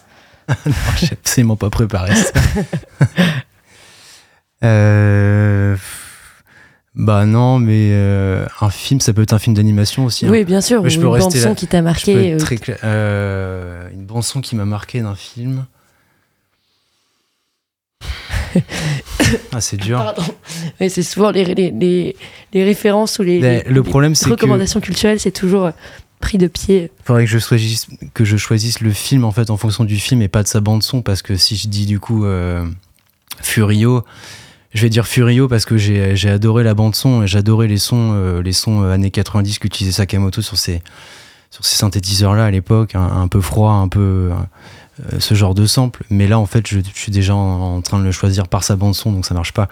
[0.66, 2.32] Non, j'ai absolument pas préparé ça.
[4.64, 5.76] Euh,
[6.96, 10.26] Bah non, mais euh, un film, ça peut être un film d'animation aussi.
[10.28, 10.30] hein.
[10.32, 12.38] Oui, bien sûr, Mais je ou peux une rester bande-son là- qui t'a marqué, euh,
[12.38, 15.66] très euh, une bande son qui m'a marqué d'un film.
[19.52, 19.98] ah, c'est dur.
[19.98, 20.24] Pardon.
[20.80, 22.16] Ouais, c'est souvent les, les, les,
[22.54, 25.72] les références ou les, Mais que- recommandations culturelles, c'est toujours
[26.20, 26.92] pris de pied.
[27.04, 30.22] Faudrait que je choisisse que je choisisse le film en fait en fonction du film
[30.22, 32.64] et pas de sa bande son parce que si je dis du coup euh,
[33.42, 34.04] Furio,
[34.74, 38.12] je vais dire Furio parce que j'ai adoré la bande son et j'adorais les sons
[38.14, 40.82] euh, les sons euh, années 90 qu'utilisait Sakamoto sur ces
[41.52, 45.54] sur ces synthétiseurs là à l'époque un, un peu froid un peu euh, ce genre
[45.54, 48.12] de sample mais là en fait je, je suis déjà en, en train de le
[48.12, 49.68] choisir par sa bande son donc ça marche pas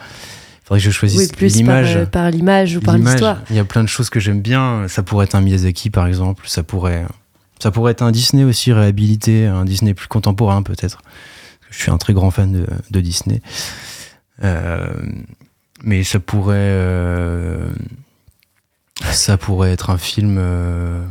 [0.63, 3.41] faudrait que je Oui, choisisse par, l'image par l'image ou par l'histoire.
[3.49, 4.87] Il y a plein de choses que j'aime bien.
[4.87, 6.45] Ça pourrait être un Miyazaki, par exemple.
[6.47, 7.05] Ça pourrait,
[7.59, 11.01] ça pourrait être un Disney aussi réhabilité, un Disney plus contemporain peut-être.
[11.71, 13.41] Je suis un très grand fan de, de Disney.
[14.43, 14.87] Euh,
[15.83, 17.69] mais ça pourrait, euh,
[19.11, 20.37] ça pourrait être un film.
[20.39, 21.03] euh,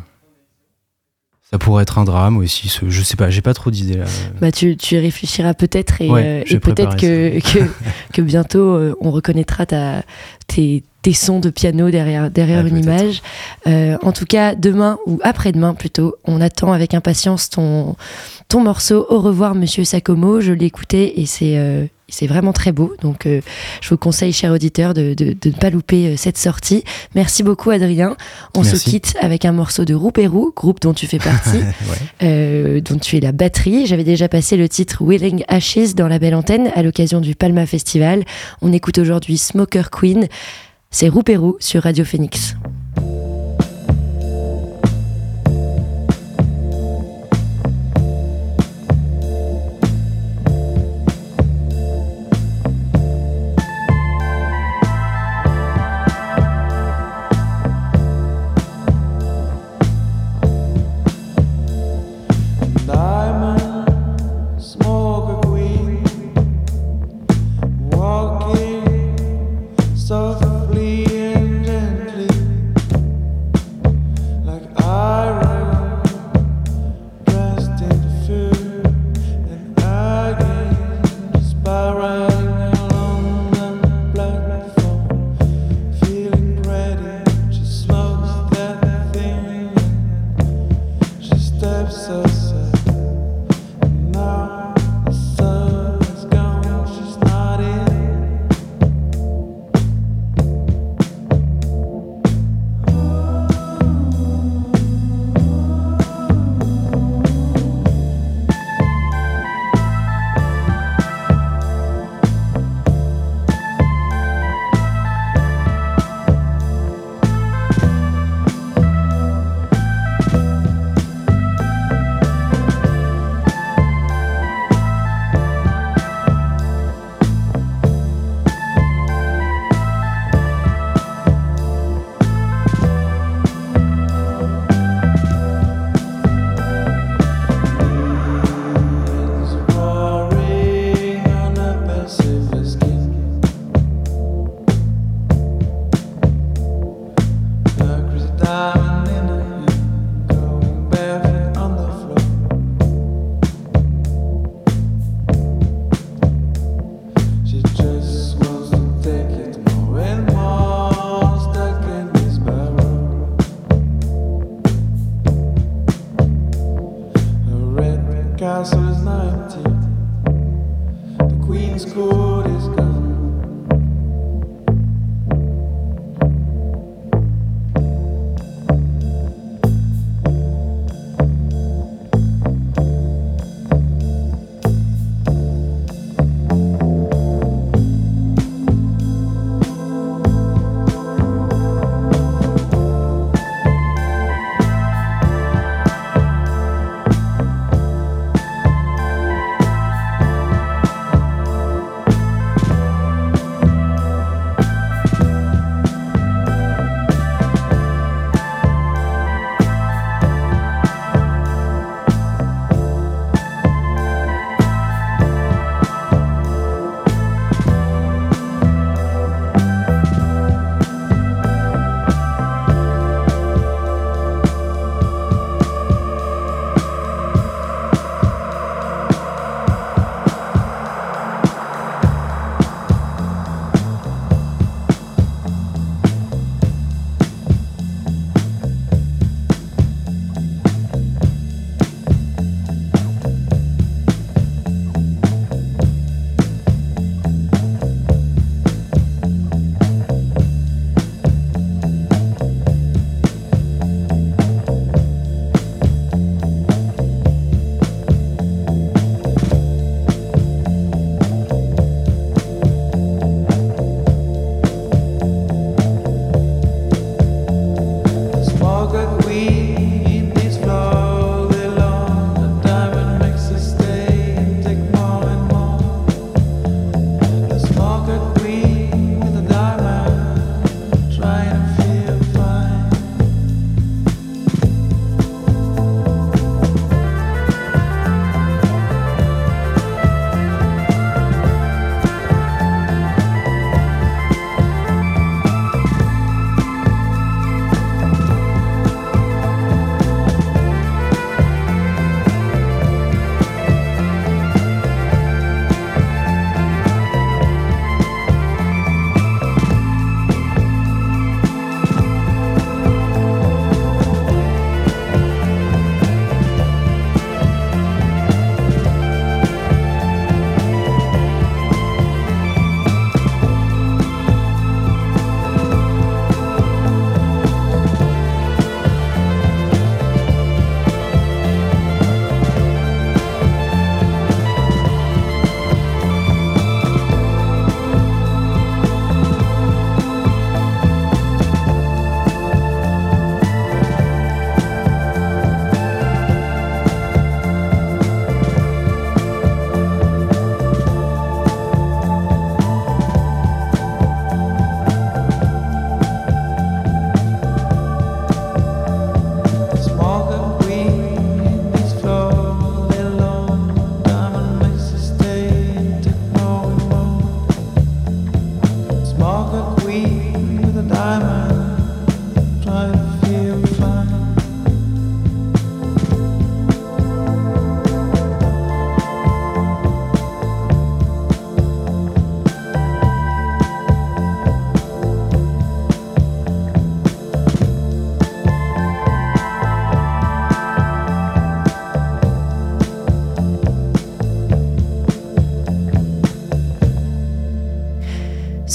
[1.50, 2.68] ça pourrait être un drame aussi.
[2.68, 3.28] ce- Je sais pas.
[3.30, 4.04] J'ai pas trop d'idées là.
[4.40, 7.64] Bah, tu, tu y réfléchiras peut-être et, Ouais, euh, peut-être que, que,
[8.14, 10.04] que bientôt euh, on reconnaîtra ta,
[10.46, 13.20] tes, tes sons de piano derrière, derrière une image.
[13.66, 17.96] Euh, en tout cas, demain ou après-demain plutôt, on attend avec impatience ton,
[18.46, 19.06] ton morceau.
[19.10, 20.40] Au revoir, monsieur Sakomo.
[20.40, 21.58] Je l'ai écouté et c'est
[22.10, 22.94] c'est vraiment très beau.
[23.00, 23.40] Donc, euh,
[23.80, 26.84] je vous conseille, chers auditeurs, de, de, de ne pas louper euh, cette sortie.
[27.14, 28.16] Merci beaucoup, Adrien.
[28.54, 31.60] On se quitte avec un morceau de Roupérou, groupe dont tu fais partie
[32.22, 33.86] euh, dont tu es la batterie.
[33.86, 37.66] J'avais déjà passé le titre Willing Ashes dans la belle antenne à l'occasion du Palma
[37.66, 38.24] Festival.
[38.62, 40.28] On écoute aujourd'hui Smoker Queen.
[40.90, 42.56] C'est Roupérou sur Radio Phoenix.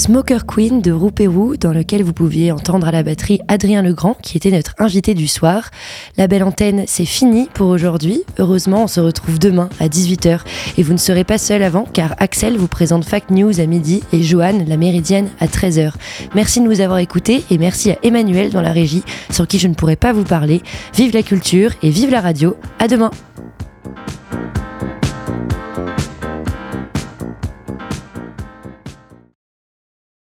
[0.06, 4.36] Smoker Queen de Roupérou, dans lequel vous pouviez entendre à la batterie Adrien Legrand, qui
[4.36, 5.70] était notre invité du soir.
[6.16, 8.22] La belle antenne, c'est fini pour aujourd'hui.
[8.38, 10.42] Heureusement, on se retrouve demain à 18h.
[10.78, 14.04] Et vous ne serez pas seul avant, car Axel vous présente Fact News à midi
[14.12, 15.94] et Joanne, la méridienne, à 13h.
[16.36, 19.66] Merci de nous avoir écoutés et merci à Emmanuel dans la régie, sur qui je
[19.66, 20.62] ne pourrais pas vous parler.
[20.94, 22.56] Vive la culture et vive la radio.
[22.78, 23.10] À demain!